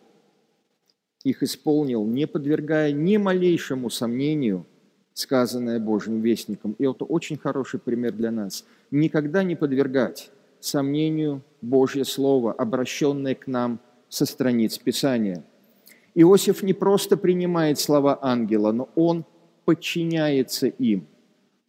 их 1.23 1.43
исполнил, 1.43 2.05
не 2.05 2.27
подвергая 2.27 2.93
ни 2.93 3.17
малейшему 3.17 3.89
сомнению 3.89 4.67
сказанное 5.15 5.79
Божьим 5.79 6.21
вестником. 6.21 6.75
И 6.79 6.85
это 6.85 7.05
очень 7.05 7.39
хороший 7.39 7.81
пример 7.81 8.13
для 8.13 8.31
нас. 8.31 8.65
Никогда 8.91 9.43
не 9.43 9.55
подвергать 9.57 10.31
сомнению 10.61 11.43
Божье 11.63 12.05
Слово, 12.05 12.53
обращенное 12.53 13.35
к 13.35 13.47
нам 13.47 13.79
со 14.09 14.27
страниц 14.27 14.77
Писания. 14.79 15.45
Иосиф 16.15 16.63
не 16.63 16.73
просто 16.73 17.17
принимает 17.17 17.79
слова 17.79 18.19
ангела, 18.21 18.73
но 18.73 18.89
он 18.95 19.25
подчиняется 19.65 20.67
им, 20.67 21.07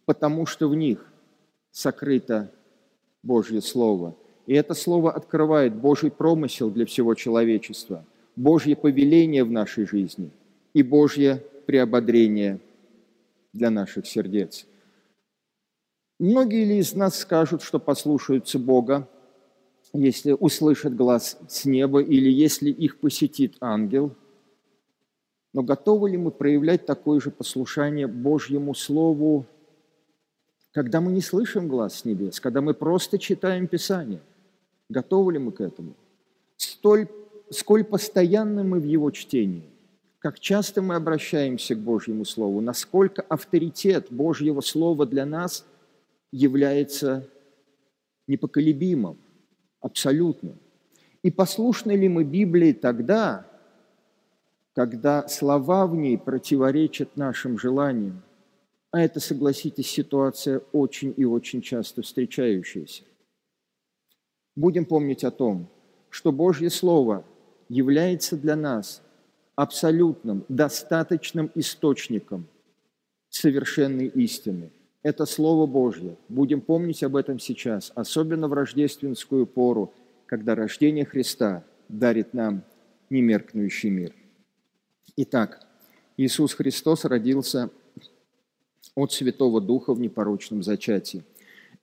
потому 0.04 0.46
что 0.46 0.68
в 0.68 0.74
них 0.74 1.04
сокрыто 1.70 2.50
Божье 3.22 3.60
Слово. 3.60 4.14
И 4.46 4.54
это 4.54 4.74
Слово 4.74 5.12
открывает 5.12 5.74
Божий 5.74 6.10
промысел 6.10 6.70
для 6.70 6.86
всего 6.86 7.14
человечества, 7.14 8.04
Божье 8.36 8.76
повеление 8.76 9.44
в 9.44 9.50
нашей 9.50 9.86
жизни 9.86 10.30
и 10.74 10.82
Божье 10.82 11.42
приободрение 11.66 12.60
для 13.56 13.70
наших 13.70 14.06
сердец. 14.06 14.66
Многие 16.18 16.64
ли 16.64 16.78
из 16.78 16.94
нас 16.94 17.18
скажут, 17.18 17.62
что 17.62 17.78
послушаются 17.78 18.58
Бога, 18.58 19.08
если 19.92 20.32
услышат 20.32 20.96
глаз 20.96 21.38
с 21.48 21.64
неба 21.64 22.02
или 22.02 22.30
если 22.30 22.70
их 22.70 22.98
посетит 23.00 23.56
ангел? 23.60 24.14
Но 25.52 25.62
готовы 25.62 26.10
ли 26.10 26.16
мы 26.16 26.30
проявлять 26.30 26.86
такое 26.86 27.20
же 27.20 27.30
послушание 27.30 28.06
Божьему 28.06 28.74
Слову, 28.74 29.46
когда 30.72 31.00
мы 31.00 31.12
не 31.12 31.22
слышим 31.22 31.68
глаз 31.68 32.00
с 32.00 32.04
небес, 32.04 32.40
когда 32.40 32.60
мы 32.60 32.74
просто 32.74 33.18
читаем 33.18 33.66
Писание? 33.66 34.20
Готовы 34.88 35.32
ли 35.32 35.38
мы 35.38 35.52
к 35.52 35.60
этому? 35.60 35.94
Столь, 36.56 37.08
сколь 37.50 37.84
постоянны 37.84 38.64
мы 38.64 38.80
в 38.80 38.84
его 38.84 39.10
чтении, 39.10 39.64
как 40.26 40.40
часто 40.40 40.82
мы 40.82 40.96
обращаемся 40.96 41.76
к 41.76 41.78
Божьему 41.78 42.24
Слову, 42.24 42.60
насколько 42.60 43.22
авторитет 43.22 44.08
Божьего 44.10 44.60
Слова 44.60 45.06
для 45.06 45.24
нас– 45.24 45.64
является 46.32 47.30
непоколебимым, 48.26 49.18
абсолютным. 49.80 50.58
И 51.22 51.30
послушны 51.30 51.92
ли 51.92 52.08
мы 52.08 52.24
Библии 52.24 52.72
тогда, 52.72 53.46
когда 54.74 55.28
слова 55.28 55.86
в 55.86 55.94
ней 55.94 56.18
противоречат 56.18 57.16
нашим 57.16 57.56
желаниям? 57.56 58.22
А 58.90 59.00
это, 59.00 59.20
согласитесь, 59.20 59.88
ситуация 59.88 60.60
очень 60.72 61.14
и 61.16 61.24
очень 61.24 61.62
часто 61.62 62.02
встречающаяся. 62.02 63.04
Будем 64.56 64.86
помнить 64.86 65.22
о 65.24 65.30
том, 65.30 65.68
что 66.10 66.32
Божье 66.32 66.68
Слово 66.68 67.24
является 67.68 68.36
для 68.36 68.56
нас 68.56 69.02
абсолютным, 69.56 70.44
достаточным 70.48 71.50
источником 71.54 72.46
совершенной 73.28 74.06
истины– 74.06 74.70
это 75.06 75.24
Слово 75.24 75.66
Божье. 75.66 76.16
Будем 76.28 76.60
помнить 76.60 77.04
об 77.04 77.14
этом 77.14 77.38
сейчас, 77.38 77.92
особенно 77.94 78.48
в 78.48 78.52
рождественскую 78.52 79.46
пору, 79.46 79.94
когда 80.26 80.56
рождение 80.56 81.04
Христа 81.04 81.62
дарит 81.88 82.34
нам 82.34 82.64
немеркнущий 83.08 83.88
мир. 83.88 84.12
Итак, 85.16 85.64
Иисус 86.16 86.54
Христос 86.54 87.04
родился 87.04 87.70
от 88.96 89.12
Святого 89.12 89.60
Духа 89.60 89.94
в 89.94 90.00
непорочном 90.00 90.64
зачатии. 90.64 91.22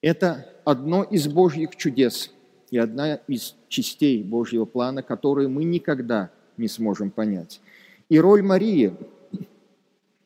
Это 0.02 0.46
одно 0.66 1.04
из 1.04 1.30
Божьих 1.30 1.78
чудес 1.78 2.30
и 2.72 2.78
одна 2.78 3.16
из 3.16 3.56
частей 3.70 4.22
Божьего 4.22 4.66
плана, 4.66 5.02
которые 5.02 5.48
мы 5.48 5.64
никогда 5.64 6.30
не 6.58 6.68
сможем 6.68 7.12
понять. 7.12 7.62
И 8.10 8.20
роль 8.20 8.42
Марии, 8.42 8.94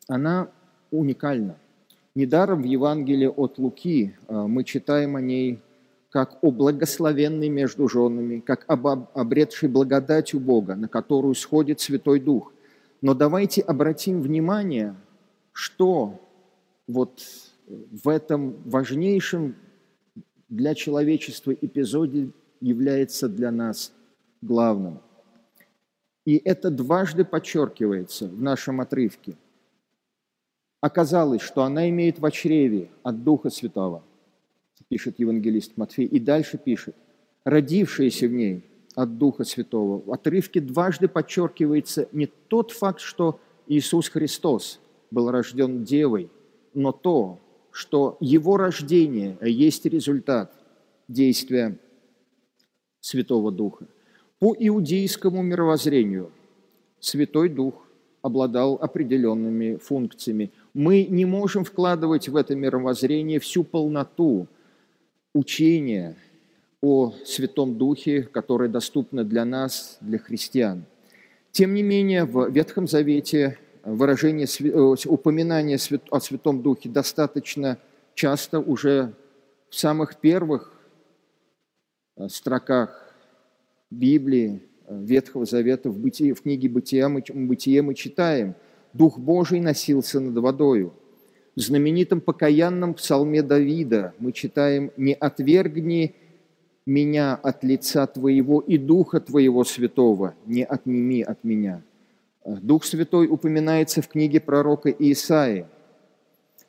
она 0.07 0.49
уникальна– 0.91 1.57
Недаром 2.17 2.63
в 2.63 2.65
Евангелии 2.65 3.27
от 3.27 3.59
Луки 3.59 4.15
э, 4.27 4.33
мы 4.47 4.63
читаем 4.63 5.17
о 5.17 5.21
ней 5.21 5.59
как 6.09 6.39
о 6.41 6.49
благословенной 6.49 7.47
между 7.47 7.87
женами, 7.87 8.39
как 8.39 8.65
об 8.67 8.87
обретшей 8.87 9.69
благодатью 9.69 10.39
Бога, 10.39 10.75
на 10.75 10.87
которую 10.87 11.35
сходит 11.35 11.79
Святой 11.79 12.19
Дух. 12.19 12.51
Но 13.03 13.13
давайте 13.13 13.61
обратим 13.61 14.23
внимание, 14.23 14.95
что 15.53 16.19
вот 16.87 17.21
в 17.67 18.09
этом 18.09 18.55
важнейшем 18.65 19.55
для 20.49 20.73
человечества 20.73 21.51
эпизоде 21.51 22.31
является 22.61 23.29
для 23.29 23.51
нас 23.51 23.93
главным. 24.41 25.01
И 26.27 26.35
это 26.43 26.69
дважды 26.69 27.23
подчеркивается 27.25 28.27
в 28.27 28.41
нашем 28.41 28.81
отрывке– 28.81 29.35
оказалось, 30.81 31.41
что 31.41 31.63
она 31.63 31.89
имеет 31.89 32.19
в 32.19 32.31
чреве 32.31 32.89
от 33.03 33.23
Духа 33.23 33.49
Святого, 33.49 34.03
пишет 34.89 35.19
евангелист 35.19 35.77
Матфей, 35.77 36.05
и 36.05 36.19
дальше 36.19 36.57
пишет, 36.57 36.95
родившаяся 37.43 38.27
в 38.27 38.31
ней 38.31 38.63
от 38.95 39.17
Духа 39.17 39.43
Святого. 39.43 40.01
В 40.05 40.11
отрывке 40.11 40.59
дважды 40.61 41.07
подчеркивается 41.07 42.07
не 42.11 42.25
тот 42.25 42.71
факт, 42.71 42.99
что 42.99 43.39
Иисус 43.67 44.09
Христос 44.09 44.79
был 45.11 45.29
рожден 45.29 45.83
девой, 45.83 46.29
но 46.73 46.91
то, 46.91 47.39
что 47.71 48.17
его 48.19 48.57
рождение 48.57 49.37
есть 49.41 49.85
результат 49.85 50.53
действия 51.07 51.77
Святого 53.01 53.51
Духа. 53.51 53.87
По 54.39 54.55
иудейскому 54.57 55.41
мировоззрению 55.41 56.31
Святой 56.99 57.49
Дух 57.49 57.87
обладал 58.21 58.77
определенными 58.79 59.77
функциями. 59.77 60.51
Мы 60.73 61.05
не 61.05 61.25
можем 61.25 61.63
вкладывать 61.63 62.29
в 62.29 62.35
это 62.35 62.55
мировоззрение 62.55 63.39
всю 63.39 63.63
полноту 63.63 64.47
учения 65.33 66.15
о 66.81 67.13
Святом 67.25 67.77
Духе, 67.77 68.23
которое 68.23 68.69
доступно 68.69 69.23
для 69.23 69.43
нас, 69.43 69.97
для 70.01 70.19
христиан. 70.19 70.83
Тем 71.51 71.73
не 71.73 71.81
менее, 71.81 72.25
в 72.25 72.49
Ветхом 72.49 72.87
Завете 72.87 73.57
выражение, 73.83 74.45
э, 74.59 75.07
упоминание 75.07 75.79
о 76.11 76.19
Святом 76.19 76.61
Духе 76.61 76.89
достаточно 76.89 77.79
часто 78.13 78.59
уже 78.59 79.13
в 79.69 79.75
самых 79.75 80.17
первых 80.17 80.73
э, 82.17 82.27
строках 82.29 83.06
Библии, 83.89 84.61
Ветхого 84.89 85.45
Завета 85.45 85.89
в, 85.89 85.99
бытие, 85.99 86.33
в 86.33 86.41
книге 86.41 86.69
Бытия 86.69 87.09
мы, 87.09 87.23
Бытие 87.33 87.81
мы 87.81 87.93
читаем 87.93 88.55
«Дух 88.93 89.17
Божий 89.17 89.59
носился 89.59 90.19
над 90.19 90.37
водою». 90.37 90.93
В 91.55 91.61
знаменитом 91.61 92.21
покаянном 92.21 92.93
псалме 92.93 93.41
Давида 93.41 94.13
мы 94.19 94.31
читаем 94.31 94.91
«Не 94.97 95.13
отвергни 95.13 96.15
меня 96.85 97.35
от 97.35 97.63
лица 97.63 98.05
Твоего 98.07 98.59
и 98.59 98.77
Духа 98.77 99.19
Твоего 99.19 99.63
Святого, 99.63 100.35
не 100.45 100.63
отними 100.63 101.21
от 101.21 101.43
меня». 101.43 101.81
Дух 102.45 102.85
Святой 102.85 103.27
упоминается 103.27 104.01
в 104.01 104.07
книге 104.07 104.39
пророка 104.39 104.89
Иисаи, 104.89 105.65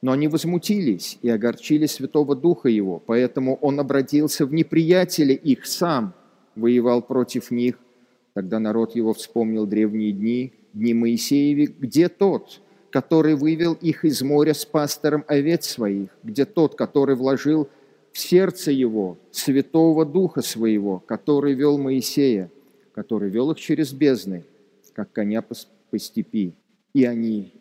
но 0.02 0.12
они 0.12 0.28
возмутились 0.28 1.18
и 1.22 1.28
огорчили 1.28 1.86
Святого 1.86 2.34
Духа 2.34 2.68
Его, 2.68 3.00
поэтому 3.04 3.56
Он 3.56 3.78
обратился 3.78 4.46
в 4.46 4.52
неприятеля 4.52 5.34
их 5.34 5.66
сам, 5.66 6.14
воевал 6.58 7.02
против 7.02 7.50
них, 7.50 7.78
Тогда 8.38 8.60
народ 8.60 8.94
его 8.94 9.14
вспомнил 9.14 9.66
древние 9.66 10.12
дни, 10.12 10.52
дни 10.72 10.94
Моисееви, 10.94 11.66
где 11.66 12.08
тот, 12.08 12.60
который 12.90 13.34
вывел 13.34 13.74
их 13.74 14.04
из 14.04 14.22
моря 14.22 14.54
с 14.54 14.64
пастором 14.64 15.24
овец 15.26 15.66
своих, 15.66 16.10
где 16.22 16.44
тот, 16.44 16.76
который 16.76 17.16
вложил 17.16 17.68
в 18.12 18.18
сердце 18.20 18.70
его 18.70 19.18
Святого 19.32 20.06
Духа 20.06 20.40
своего, 20.40 21.00
который 21.00 21.54
вел 21.54 21.78
Моисея, 21.78 22.48
который 22.94 23.28
вел 23.28 23.50
их 23.50 23.58
через 23.58 23.92
бездны, 23.92 24.44
как 24.92 25.10
коня 25.10 25.42
по 25.42 25.98
степи, 25.98 26.54
и 26.94 27.04
они 27.04 27.52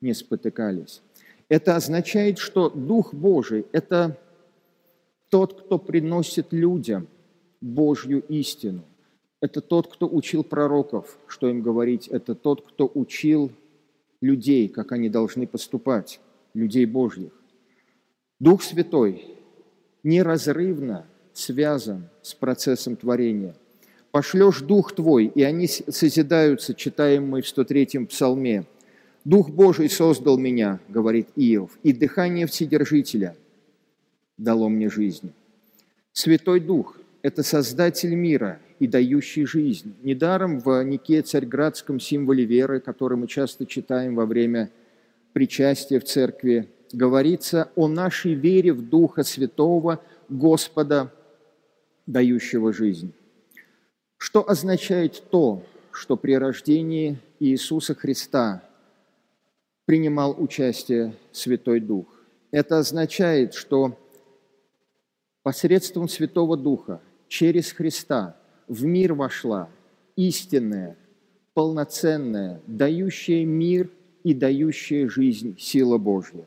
не 0.00 0.14
спотыкались. 0.14 1.02
Это 1.50 1.76
означает, 1.76 2.38
что 2.38 2.70
Дух 2.70 3.12
Божий– 3.12 3.66
это 3.72 4.18
тот, 5.28 5.60
кто 5.60 5.78
приносит 5.78 6.54
людям 6.54 7.06
Божью 7.62 8.22
истину. 8.28 8.84
Это 9.40 9.60
тот, 9.60 9.92
кто 9.92 10.08
учил 10.08 10.44
пророков, 10.44 11.16
что 11.26 11.48
им 11.48 11.62
говорить. 11.62 12.08
Это 12.08 12.34
тот, 12.34 12.66
кто 12.66 12.90
учил 12.92 13.50
людей, 14.20 14.68
как 14.68 14.92
они 14.92 15.08
должны 15.08 15.46
поступать, 15.46 16.20
людей 16.54 16.84
Божьих. 16.84 17.32
Дух 18.38 18.62
Святой 18.62 19.24
неразрывно 20.02 21.06
связан 21.32 22.08
с 22.22 22.34
процессом 22.34 22.96
творения. 22.96 23.56
«Пошлешь 24.10 24.60
Дух 24.60 24.94
Твой, 24.94 25.26
и 25.26 25.42
они 25.42 25.66
созидаются», 25.66 26.74
читаем 26.74 27.28
мы 27.28 27.40
в 27.40 27.46
103-м 27.46 28.06
псалме. 28.08 28.66
«Дух 29.24 29.48
Божий 29.48 29.88
создал 29.88 30.36
меня», 30.36 30.80
говорит 30.88 31.28
Иов, 31.36 31.78
«и 31.82 31.92
дыхание 31.92 32.46
Вседержителя 32.46 33.36
дало 34.36 34.68
мне 34.68 34.90
жизнь. 34.90 35.32
Святой 36.12 36.60
Дух– 36.60 36.98
это 37.22 37.42
Создатель 37.42 38.14
мира 38.14 38.60
и 38.80 38.86
дающий 38.86 39.46
жизнь. 39.46 39.94
Недаром 40.02 40.58
в 40.58 40.82
Нике 40.82 41.22
Царьградском 41.22 42.00
символе 42.00 42.44
веры, 42.44 42.80
который 42.80 43.16
мы 43.16 43.28
часто 43.28 43.64
читаем 43.64 44.16
во 44.16 44.26
время 44.26 44.70
причастия 45.32 46.00
в 46.00 46.04
церкви, 46.04 46.68
говорится 46.92 47.70
о 47.76 47.88
нашей 47.88 48.34
вере 48.34 48.72
в 48.72 48.88
Духа 48.88 49.22
Святого, 49.22 50.02
Господа, 50.28 51.12
дающего 52.06 52.72
жизнь. 52.72 53.12
Что 54.18 54.48
означает 54.48 55.22
то, 55.30 55.64
что 55.92 56.16
при 56.16 56.36
рождении 56.36 57.18
Иисуса 57.38 57.94
Христа 57.94 58.62
принимал 59.84 60.34
участие 60.36 61.14
Святой 61.30 61.80
Дух? 61.80 62.06
Это 62.50 62.78
означает, 62.78 63.54
что 63.54 63.98
посредством 65.42 66.08
Святого 66.08 66.56
Духа, 66.56 67.00
через 67.32 67.72
Христа, 67.72 68.36
в 68.68 68.84
мир 68.84 69.14
вошла 69.14 69.70
истинная, 70.16 70.98
полноценная, 71.54 72.60
дающая 72.66 73.46
мир 73.46 73.88
и 74.22 74.34
дающая 74.34 75.08
жизнь 75.08 75.56
сила 75.58 75.96
Божья. 75.96 76.44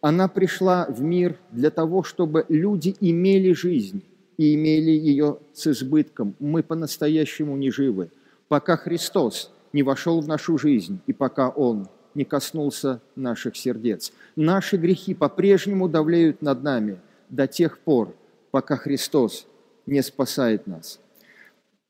Она 0.00 0.28
пришла 0.28 0.86
в 0.88 1.02
мир 1.02 1.38
для 1.50 1.70
того, 1.70 2.02
чтобы 2.02 2.46
люди 2.48 2.96
имели 2.98 3.52
жизнь 3.52 4.02
и 4.38 4.54
имели 4.54 4.92
ее 4.92 5.36
с 5.52 5.66
избытком. 5.66 6.34
Мы 6.38 6.62
по-настоящему 6.62 7.54
не 7.58 7.70
живы, 7.70 8.10
пока 8.48 8.78
Христос 8.78 9.52
не 9.74 9.82
вошел 9.82 10.22
в 10.22 10.28
нашу 10.28 10.56
жизнь 10.56 11.00
и 11.06 11.12
пока 11.12 11.50
Он 11.50 11.88
не 12.14 12.24
коснулся 12.24 13.02
наших 13.16 13.54
сердец. 13.54 14.14
Наши 14.34 14.78
грехи 14.78 15.12
по-прежнему 15.12 15.90
давляют 15.90 16.40
над 16.40 16.62
нами 16.62 17.00
до 17.28 17.46
тех 17.46 17.78
пор, 17.80 18.16
пока 18.50 18.78
Христос 18.78 19.46
не 19.86 20.02
спасает 20.02 20.66
нас. 20.66 21.00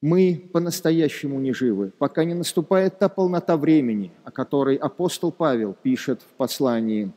Мы 0.01 0.51
по-настоящему 0.53 1.38
не 1.38 1.53
живы, 1.53 1.93
пока 1.97 2.24
не 2.24 2.34
наступает 2.34 2.99
та 2.99 3.09
полнота 3.09 3.57
времени, 3.57 4.11
о 4.24 4.32
которой 4.32 4.76
апостол 4.76 5.30
Павел 5.30 5.76
пишет 5.80 6.22
в 6.22 6.36
послании 6.36 7.12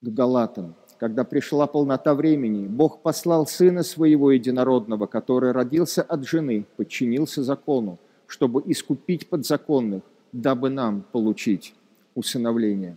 к 0.00 0.08
Галатам. 0.08 0.74
Когда 0.98 1.24
пришла 1.24 1.66
полнота 1.66 2.14
времени, 2.14 2.66
Бог 2.66 3.02
послал 3.02 3.46
Сына 3.46 3.82
Своего 3.82 4.32
Единородного, 4.32 5.06
который 5.06 5.52
родился 5.52 6.02
от 6.02 6.24
жены, 6.24 6.66
подчинился 6.76 7.42
закону, 7.44 7.98
чтобы 8.26 8.62
искупить 8.66 9.28
подзаконных, 9.28 10.02
дабы 10.32 10.70
нам 10.70 11.04
получить 11.12 11.74
усыновление. 12.14 12.96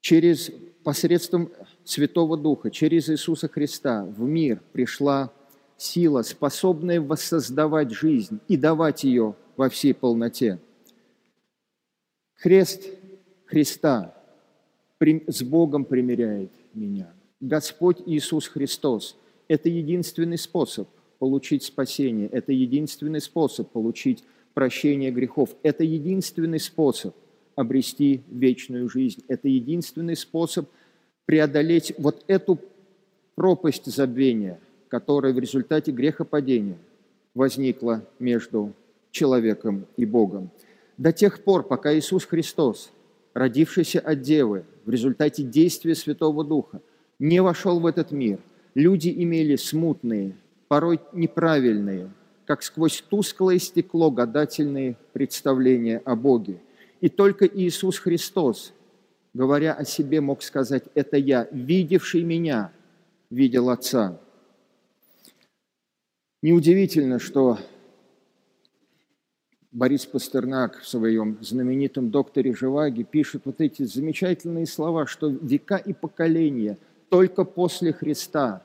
Через 0.00 0.50
посредством 0.84 1.50
Святого 1.90 2.36
Духа, 2.36 2.70
через 2.70 3.10
Иисуса 3.10 3.48
Христа 3.48 4.04
в 4.04 4.20
мир 4.20 4.62
пришла 4.72 5.32
сила, 5.76 6.22
способная 6.22 7.00
воссоздавать 7.00 7.90
жизнь 7.90 8.38
и 8.46 8.56
давать 8.56 9.02
ее 9.02 9.34
во 9.56 9.68
всей 9.68 9.92
полноте. 9.92 10.60
Крест 12.36 12.84
Христа 13.44 14.14
с 15.00 15.42
Богом 15.42 15.84
примиряет 15.84 16.52
меня. 16.74 17.12
Господь 17.40 17.98
Иисус 18.06 18.46
Христос– 18.46 19.16
это 19.48 19.68
единственный 19.68 20.38
способ 20.38 20.88
получить 21.18 21.64
спасение, 21.64 22.28
это 22.28 22.52
единственный 22.52 23.20
способ 23.20 23.68
получить 23.70 24.22
прощение 24.54 25.10
грехов, 25.10 25.56
это 25.64 25.82
единственный 25.82 26.60
способ 26.60 27.16
обрести 27.56 28.22
вечную 28.30 28.88
жизнь, 28.88 29.24
это 29.26 29.48
единственный 29.48 30.16
способ 30.16 30.68
преодолеть 31.30 31.94
вот 31.96 32.24
эту 32.26 32.58
пропасть 33.36 33.86
забвения, 33.86 34.58
которая 34.88 35.32
в 35.32 35.38
результате 35.38 35.92
грехопадения 35.92 36.76
возникла 37.34 38.02
между 38.18 38.72
человеком 39.12 39.86
и 39.96 40.04
Богом. 40.04 40.50
До 40.98 41.12
тех 41.12 41.44
пор, 41.44 41.62
пока 41.62 41.96
Иисус 41.96 42.24
Христос, 42.24 42.90
родившийся 43.32 44.00
от 44.00 44.22
Девы, 44.22 44.64
в 44.84 44.90
результате 44.90 45.44
действия 45.44 45.94
Святого 45.94 46.42
Духа, 46.42 46.80
не 47.20 47.40
вошел 47.40 47.78
в 47.78 47.86
этот 47.86 48.10
мир, 48.10 48.40
люди 48.74 49.14
имели 49.16 49.54
смутные, 49.54 50.34
порой 50.66 50.98
неправильные, 51.12 52.10
как 52.44 52.64
сквозь 52.64 53.04
тусклое 53.08 53.60
стекло 53.60 54.10
гадательные 54.10 54.96
представления 55.12 56.02
о 56.04 56.16
Боге. 56.16 56.56
И 57.00 57.08
только 57.08 57.46
Иисус 57.46 58.00
Христос, 58.00 58.72
говоря 59.34 59.74
о 59.74 59.84
себе, 59.84 60.20
мог 60.20 60.42
сказать, 60.42 60.84
это 60.94 61.16
я, 61.16 61.48
видевший 61.50 62.22
меня, 62.22 62.72
видел 63.30 63.70
Отца. 63.70 64.18
Неудивительно, 66.42 67.18
что 67.18 67.58
Борис 69.72 70.06
Пастернак 70.06 70.80
в 70.80 70.88
своем 70.88 71.38
знаменитом 71.42 72.10
«Докторе 72.10 72.54
Живаге» 72.54 73.04
пишет 73.04 73.42
вот 73.44 73.60
эти 73.60 73.84
замечательные 73.84 74.66
слова, 74.66 75.06
что 75.06 75.28
века 75.28 75.76
и 75.76 75.92
поколения 75.92 76.78
только 77.08 77.44
после 77.44 77.92
Христа 77.92 78.62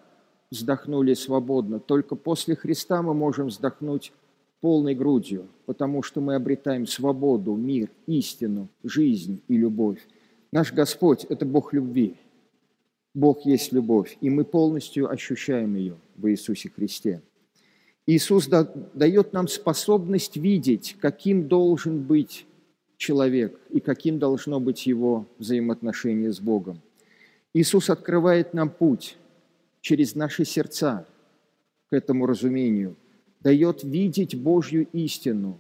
вздохнули 0.50 1.14
свободно, 1.14 1.80
только 1.80 2.16
после 2.16 2.56
Христа 2.56 3.02
мы 3.02 3.14
можем 3.14 3.48
вздохнуть 3.48 4.14
полной 4.62 4.96
грудью, 4.96 5.48
потому 5.68 6.02
что 6.02 6.22
мы 6.22 6.36
обретаем 6.36 6.88
свободу, 6.88 7.56
мир, 7.56 7.90
истину, 8.08 8.68
жизнь 8.84 9.42
и 9.48 9.58
любовь. 9.58 10.00
Наш 10.52 10.74
Господь– 10.74 11.26
это 11.30 11.46
Бог 11.46 11.74
любви. 11.74 12.16
Бог 13.14 13.46
есть 13.46 13.72
любовь, 13.72 14.18
и 14.22 14.30
мы 14.30 14.44
полностью 14.44 15.10
ощущаем 15.10 15.76
ее 15.76 15.98
в 16.16 16.28
Иисусе 16.30 16.70
Христе. 16.70 17.22
Иисус 18.08 18.48
дает 18.48 19.34
нам 19.34 19.48
способность 19.48 20.38
видеть, 20.38 20.96
каким 21.00 21.48
должен 21.48 22.02
быть 22.02 22.46
человек 22.98 23.60
и 23.70 23.80
каким 23.80 24.20
должно 24.20 24.60
быть 24.60 24.86
его 24.86 25.26
взаимоотношение 25.40 26.32
с 26.32 26.40
Богом. 26.40 26.82
Иисус 27.54 27.90
открывает 27.90 28.54
нам 28.54 28.70
путь 28.70 29.18
через 29.82 30.14
наши 30.14 30.46
сердца 30.46 31.06
к 31.90 31.94
этому 31.94 32.26
разумению, 32.26 32.96
дает 33.40 33.84
видеть 33.84 34.36
Божью 34.36 34.88
истину, 34.92 35.58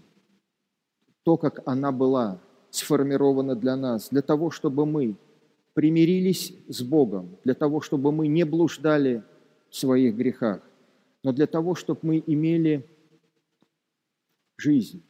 то, 1.24 1.38
как 1.38 1.62
она 1.66 1.92
была 1.92 2.40
сформирована 2.76 3.56
для 3.56 3.76
нас, 3.76 4.10
для 4.10 4.22
того, 4.22 4.52
чтобы 4.52 4.86
мы 4.86 5.16
примирились 5.74 6.54
с 6.68 6.82
Богом, 6.82 7.38
для 7.44 7.54
того, 7.54 7.82
чтобы 7.82 8.12
мы 8.12 8.28
не 8.28 8.46
блуждали 8.46 9.24
в 9.70 9.76
своих 9.76 10.16
грехах, 10.16 10.62
но 11.24 11.34
для 11.34 11.48
того, 11.48 11.76
чтобы 11.76 12.00
мы 12.04 12.24
имели 12.26 12.86
жизнь. 14.58 15.04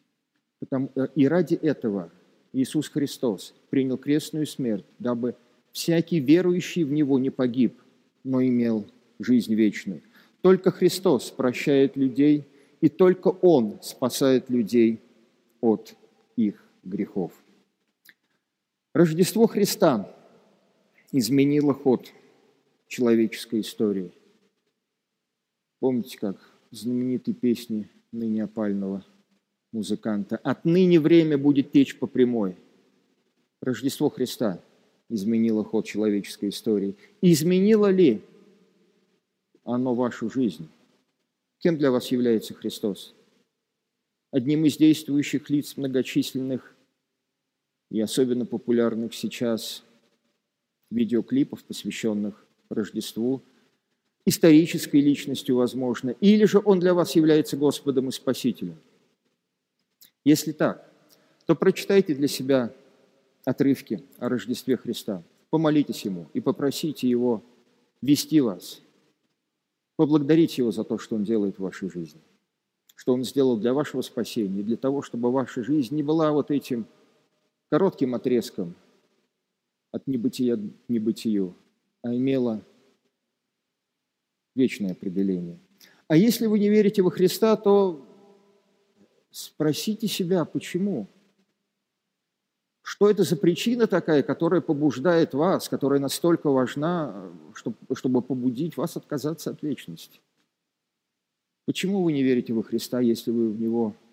Э, 0.71 1.07
и 1.15 1.27
ради 1.27 1.55
этого 1.55 2.11
Иисус 2.53 2.89
Христос 2.89 3.53
принял 3.69 3.97
крестную 3.97 4.47
смерть, 4.47 4.85
дабы 4.97 5.35
всякий 5.71 6.19
верующий 6.19 6.83
в 6.83 6.91
Него 6.91 7.19
не 7.19 7.29
погиб, 7.29 7.79
но 8.23 8.41
имел 8.41 8.85
жизнь 9.19 9.53
вечную. 9.53 10.01
Только 10.41 10.71
Христос 10.71 11.31
прощает 11.31 11.95
людей, 11.97 12.45
и 12.81 12.89
только 12.89 13.29
Он 13.29 13.79
спасает 13.81 14.49
людей 14.49 14.99
от 15.61 15.95
их 16.35 16.63
грехов. 16.83 17.31
Рождество 18.95 19.45
Христа 19.45 20.11
изменило 21.11 21.75
ход 21.75 22.11
человеческой 22.87 23.61
истории– 23.61 24.11
Помните, 25.79 26.17
как 26.17 26.37
знаменитой 26.71 27.33
песни 27.33 27.89
ныне 28.11 28.43
опального 28.43 29.05
музыканта 29.71 30.37
«Отныне 30.37 30.99
время 30.99 31.37
будет 31.37 31.71
течь 31.71 31.97
по 31.99 32.07
прямой». 32.07 32.55
Рождество 33.61 34.09
Христа 34.09 34.59
изменило 35.09 35.63
ход 35.63 35.85
человеческой 35.85 36.49
истории. 36.49 36.95
Изменило 37.21 37.91
ли 37.91 38.21
оно 39.63 39.93
вашу 39.93 40.29
жизнь? 40.29 40.67
Кем 41.59 41.77
для 41.77 41.91
вас 41.91 42.07
является 42.07 42.53
Христос? 42.53 43.13
Одним 44.31 44.65
из 44.65 44.77
действующих 44.77 45.49
лиц 45.49 45.77
многочисленных 45.77 46.74
и 47.89 48.01
особенно 48.01 48.45
популярных 48.45 49.13
сейчас 49.13 49.83
видеоклипов, 50.91 51.63
посвященных 51.63 52.45
Рождеству– 52.69 53.41
исторической 54.25 54.99
личностью, 54.99 55.55
возможно, 55.55 56.09
или 56.19 56.45
же 56.45 56.61
он 56.63 56.79
для 56.79 56.93
вас 56.93 57.15
является 57.15 57.55
Господом 57.57 58.09
и 58.09 58.11
Спасителем. 58.11 58.77
Если 60.23 60.51
так, 60.51 60.91
то 61.45 61.55
прочитайте 61.55 62.15
для 62.15 62.27
себя 62.27 62.73
отрывки 63.45 64.03
о 64.17 64.29
Рождестве 64.29 64.75
Христа, 64.77 65.21
помолитесь 65.51 66.03
Ему 66.05 66.25
и 66.33 66.41
попросите 66.41 67.07
Его 67.07 67.43
вести 68.01 68.41
вас, 68.41 68.81
поблагодарите 69.95 70.63
Его 70.63 70.71
за 70.71 70.83
то, 70.83 70.97
что 70.97 71.15
Он 71.15 71.23
делает 71.23 71.57
в 71.57 71.61
вашей 71.61 71.89
жизни, 71.91 72.21
что 72.95 73.13
Он 73.13 73.23
сделал 73.23 73.57
для 73.57 73.73
вашего 73.73 74.01
спасения, 74.01 74.63
для 74.63 74.77
того, 74.77 75.03
чтобы 75.03 75.31
ваша 75.31 75.63
жизнь 75.63 75.95
не 75.95 76.01
была 76.01 76.31
вот 76.31 76.49
этим 76.49 76.87
коротким 77.69 78.15
отрезком 78.15 78.75
от 79.91 80.07
небытия 80.07 80.57
к 80.57 80.89
небытию, 80.89 81.55
а 82.01 82.13
имела 82.13 82.61
вечное 84.55 84.91
определение. 84.91 85.59
А 86.07 86.15
если 86.15 86.47
вы 86.47 86.59
не 86.59 86.69
верите 86.69 87.01
во 87.01 87.11
Христа, 87.11 87.55
то 87.55 88.05
спросите 89.31 90.07
себя, 90.07 90.45
почему? 90.45 91.07
Что 92.81 93.09
это 93.09 93.23
за 93.23 93.35
причина 93.35 93.87
такая, 93.87 94.21
которая 94.21 94.61
побуждает 94.61 95.33
вас, 95.33 95.67
которая 95.67 95.99
настолько 95.99 96.51
важна, 96.51 97.31
чтобы 97.93 98.21
побудить 98.21 98.77
вас 98.77 98.95
отказаться 98.95 99.49
от 99.49 99.63
вечности? 99.63 100.19
Почему 101.65 102.03
вы 102.03 102.13
не 102.13 102.21
верите 102.21 102.53
во 102.53 102.61
Христа, 102.61 102.99
если 102.99 103.31
вы 103.31 103.49
в 103.49 103.59
Него 103.59 103.87
не 103.87 104.04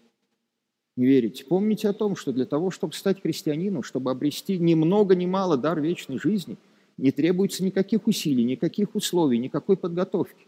верите? 0.96 1.44
Помните 1.44 1.88
о 1.88 1.92
том, 1.92 2.16
что 2.16 2.32
для 2.32 2.46
того, 2.46 2.70
чтобы 2.70 2.94
стать 2.94 3.22
христианином, 3.22 3.82
чтобы 3.82 4.10
обрести 4.10 4.58
ни 4.58 4.74
много 4.74 5.14
ни 5.14 5.26
мало 5.26 5.56
дар 5.56 5.80
вечной 5.80 6.18
жизни, 6.18 6.56
не 6.96 7.10
требуется 7.10 7.64
никаких 7.64 8.06
усилий, 8.06 8.44
никаких 8.44 8.94
условий, 8.94 9.38
никакой 9.38 9.76
подготовки. 9.76 10.46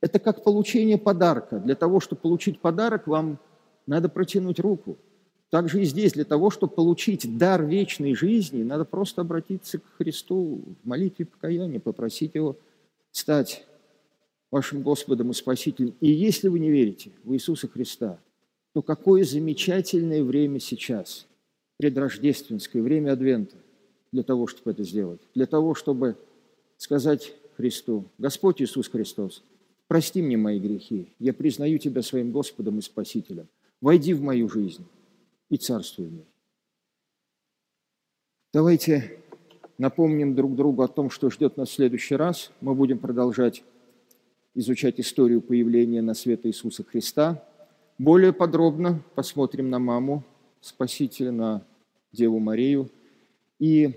Это 0.00 0.18
как 0.18 0.42
получение 0.42 0.98
подарка. 0.98 1.58
Для 1.60 1.74
того, 1.74 2.00
чтобы 2.00 2.20
получить 2.22 2.58
подарок, 2.58 3.06
вам 3.06 3.38
надо 3.86 4.08
протянуть 4.08 4.58
руку. 4.58 4.96
Также 5.50 5.82
и 5.82 5.84
здесь, 5.84 6.12
для 6.14 6.24
того, 6.24 6.50
чтобы 6.50 6.72
получить 6.72 7.36
дар 7.36 7.64
вечной 7.64 8.14
жизни, 8.14 8.62
надо 8.62 8.84
просто 8.84 9.20
обратиться 9.20 9.78
к 9.78 9.82
Христу 9.98 10.62
в 10.82 10.88
молитве 10.88 11.26
покаяния, 11.26 11.78
попросить 11.78 12.34
Его 12.34 12.56
стать 13.10 13.64
вашим 14.50 14.82
Господом 14.82 15.30
и 15.30 15.34
Спасителем. 15.34 15.94
И 16.00 16.10
если 16.10 16.48
вы 16.48 16.58
не 16.58 16.70
верите 16.70 17.10
в 17.22 17.34
Иисуса 17.34 17.68
Христа, 17.68 18.18
то 18.72 18.82
какое 18.82 19.24
замечательное 19.24 20.22
время 20.22 20.58
сейчас, 20.60 21.26
предрождественское, 21.76 22.82
время 22.82 23.12
Адвента, 23.12 23.56
для 24.12 24.22
того, 24.22 24.46
чтобы 24.46 24.70
это 24.70 24.84
сделать. 24.84 25.20
Для 25.34 25.46
того, 25.46 25.74
чтобы 25.74 26.16
сказать 26.76 27.34
Христу, 27.56 28.04
Господь 28.18 28.62
Иисус 28.62 28.88
Христос, 28.88 29.42
прости 29.88 30.22
мне 30.22 30.36
мои 30.36 30.58
грехи, 30.58 31.08
я 31.18 31.32
признаю 31.32 31.78
Тебя 31.78 32.02
своим 32.02 32.30
Господом 32.30 32.78
и 32.78 32.82
Спасителем. 32.82 33.48
Войди 33.80 34.14
в 34.14 34.22
мою 34.22 34.48
жизнь 34.48 34.84
и 35.50 35.56
царствуй 35.56 36.06
в 36.06 36.12
ней. 36.12 36.26
Давайте 38.52 39.18
напомним 39.78 40.34
друг 40.34 40.54
другу 40.54 40.82
о 40.82 40.88
том, 40.88 41.10
что 41.10 41.30
ждет 41.30 41.56
нас 41.56 41.70
в 41.70 41.74
следующий 41.74 42.16
раз. 42.16 42.52
Мы 42.60 42.74
будем 42.74 42.98
продолжать 42.98 43.64
изучать 44.54 45.00
историю 45.00 45.40
появления 45.40 46.02
на 46.02 46.14
свет 46.14 46.44
Иисуса 46.44 46.84
Христа. 46.84 47.42
Более 47.98 48.32
подробно 48.32 49.02
посмотрим 49.14 49.70
на 49.70 49.78
маму 49.78 50.24
Спасителя, 50.60 51.30
на 51.30 51.66
Деву 52.12 52.38
Марию, 52.38 52.90
и 53.58 53.94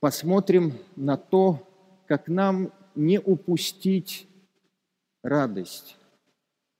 посмотрим 0.00 0.72
на 0.96 1.16
то, 1.16 1.66
как 2.06 2.28
нам 2.28 2.72
не 2.94 3.18
упустить 3.18 4.26
радость 5.22 5.96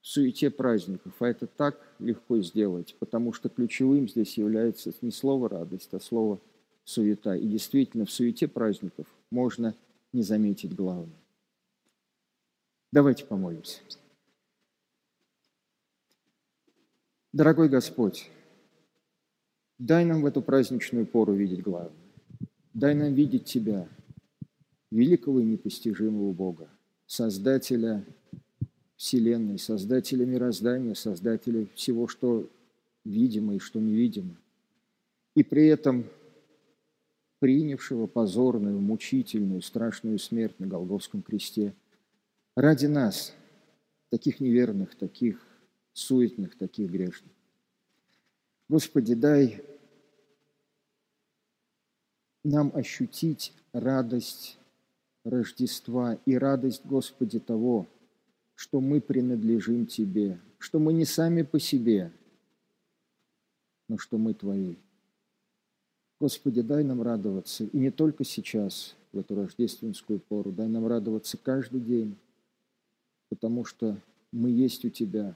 в 0.00 0.06
суете 0.06 0.50
праздников. 0.50 1.14
А 1.20 1.28
это 1.28 1.46
так 1.46 1.80
легко 1.98 2.40
сделать, 2.40 2.94
потому 2.98 3.32
что 3.32 3.48
ключевым 3.48 4.08
здесь 4.08 4.36
является 4.36 4.92
не 5.00 5.10
слово 5.10 5.48
«радость», 5.48 5.94
а 5.94 6.00
слово 6.00 6.40
«суета». 6.84 7.36
И 7.36 7.46
действительно, 7.46 8.04
в 8.04 8.10
суете 8.10 8.48
праздников 8.48 9.06
можно 9.30 9.74
не 10.12 10.22
заметить 10.22 10.74
главное. 10.74 11.18
Давайте 12.92 13.24
помолимся. 13.24 13.80
Дорогой 17.34 17.68
Господь, 17.68 18.30
дай 19.76 20.04
нам 20.04 20.22
в 20.22 20.26
эту 20.26 20.40
праздничную 20.40 21.04
пору 21.04 21.34
видеть 21.34 21.62
главное. 21.62 21.90
Дай 22.74 22.94
нам 22.94 23.12
видеть 23.12 23.44
Тебя, 23.44 23.88
великого 24.92 25.40
и 25.40 25.44
непостижимого 25.44 26.30
Бога, 26.30 26.68
Создателя 27.06 28.04
Вселенной, 28.94 29.58
Создателя 29.58 30.24
мироздания, 30.24 30.94
Создателя 30.94 31.66
всего, 31.74 32.06
что 32.06 32.48
видимо 33.04 33.56
и 33.56 33.58
что 33.58 33.80
невидимо. 33.80 34.36
И 35.34 35.42
при 35.42 35.66
этом 35.66 36.04
принявшего 37.40 38.06
позорную, 38.06 38.78
мучительную, 38.78 39.60
страшную 39.60 40.20
смерть 40.20 40.60
на 40.60 40.68
Голговском 40.68 41.20
кресте– 41.20 41.74
ради 42.56 42.86
нас, 42.86 43.34
таких 44.10 44.38
неверных, 44.38 44.94
таких 44.94 45.44
суетных, 45.94 46.58
таких 46.58 46.90
грешных. 46.90 47.32
Господи, 48.68 49.14
дай 49.14 49.64
нам 52.42 52.70
ощутить 52.74 53.54
радость 53.72 54.58
Рождества 55.24 56.18
и 56.26 56.34
радость, 56.36 56.82
Господи, 56.84 57.40
того, 57.40 57.86
что 58.54 58.82
мы 58.82 59.00
принадлежим 59.00 59.86
Тебе, 59.86 60.38
что 60.58 60.78
мы 60.78 60.92
не 60.92 61.06
сами 61.06 61.40
по 61.40 61.58
себе, 61.58 62.12
но 63.88 63.96
что 63.96 64.18
мы 64.18 64.34
Твои. 64.34 64.76
Господи, 66.20 66.60
дай 66.60 66.84
нам 66.84 67.00
радоваться, 67.00 67.64
и 67.64 67.78
не 67.78 67.90
только 67.90 68.22
сейчас, 68.24 68.94
в 69.12 69.18
эту 69.18 69.34
рождественскую 69.34 70.20
пору, 70.20 70.52
дай 70.52 70.68
нам 70.68 70.86
радоваться 70.86 71.38
каждый 71.38 71.80
день, 71.80 72.16
потому 73.30 73.64
что 73.64 73.96
мы 74.30 74.50
есть 74.50 74.84
у 74.84 74.90
Тебя, 74.90 75.34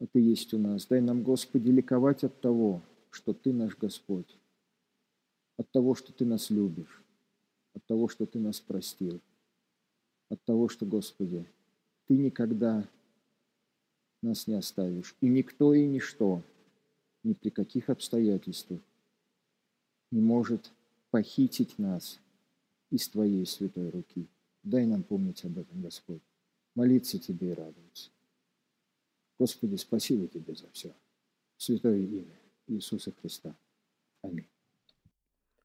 а 0.00 0.06
Ты 0.06 0.20
есть 0.20 0.54
у 0.54 0.58
нас. 0.58 0.86
Дай 0.86 1.00
нам, 1.00 1.22
Господи, 1.22 1.70
ликовать 1.70 2.24
от 2.24 2.40
того, 2.40 2.82
что 3.10 3.32
Ты 3.32 3.52
наш 3.52 3.76
Господь, 3.76 4.38
от 5.56 5.70
того, 5.70 5.94
что 5.94 6.12
Ты 6.12 6.24
нас 6.24 6.50
любишь, 6.50 7.02
от 7.74 7.84
того, 7.86 8.08
что 8.08 8.26
Ты 8.26 8.38
нас 8.38 8.60
простил, 8.60 9.20
от 10.28 10.42
того, 10.44 10.68
что, 10.68 10.86
Господи, 10.86 11.46
Ты 12.06 12.16
никогда 12.16 12.88
нас 14.22 14.46
не 14.46 14.54
оставишь. 14.54 15.16
И 15.20 15.28
никто 15.28 15.74
и 15.74 15.86
ничто, 15.86 16.42
ни 17.22 17.32
при 17.34 17.50
каких 17.50 17.88
обстоятельствах 17.90 18.80
не 20.10 20.20
может 20.20 20.72
похитить 21.10 21.78
нас 21.78 22.20
из 22.90 23.08
Твоей 23.08 23.44
святой 23.46 23.90
руки. 23.90 24.26
Дай 24.62 24.86
нам 24.86 25.02
помнить 25.02 25.44
об 25.44 25.58
этом, 25.58 25.82
Господь. 25.82 26.22
Молиться 26.74 27.18
Тебе 27.18 27.50
и 27.50 27.54
радоваться. 27.54 28.10
Господи, 29.38 29.76
спасибо 29.76 30.26
Тебе 30.26 30.54
за 30.54 30.68
все. 30.72 30.92
Святое 31.56 31.98
имя 31.98 32.38
Иисуса 32.66 33.12
Христа. 33.12 33.54
Аминь. 34.22 34.48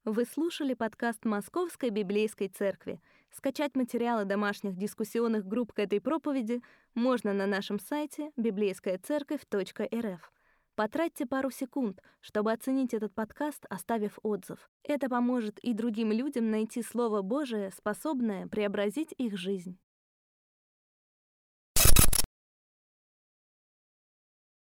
Вы 0.05 0.26
слушали 0.26 0.74
подкаст 0.74 1.26
Московской 1.26 1.89
библейской 1.89 2.49
церкви. 2.49 3.01
Скачать 3.32 3.76
материалы 3.76 4.26
домашних 4.26 4.78
дискуссионных 4.78 5.47
групп 5.47 5.74
к 5.74 5.80
этой 5.80 6.01
проповеди 6.01 6.61
можно 6.93 7.34
на 7.34 7.47
нашем 7.47 7.80
сайте 7.80 8.32
библейскаяцерковь.рф. 8.36 10.32
Потратьте 10.76 11.26
пару 11.26 11.49
секунд, 11.51 12.01
чтобы 12.19 12.51
оценить 12.51 12.93
этот 12.93 13.13
подкаст, 13.13 13.65
оставив 13.69 14.19
отзыв. 14.24 14.69
Это 14.84 15.07
поможет 15.07 15.57
и 15.59 15.74
другим 15.74 16.11
людям 16.11 16.51
найти 16.51 16.84
Слово 16.84 17.21
Божие, 17.21 17.71
способное 17.71 18.47
преобразить 18.47 19.15
их 19.17 19.38
жизнь. 19.38 19.80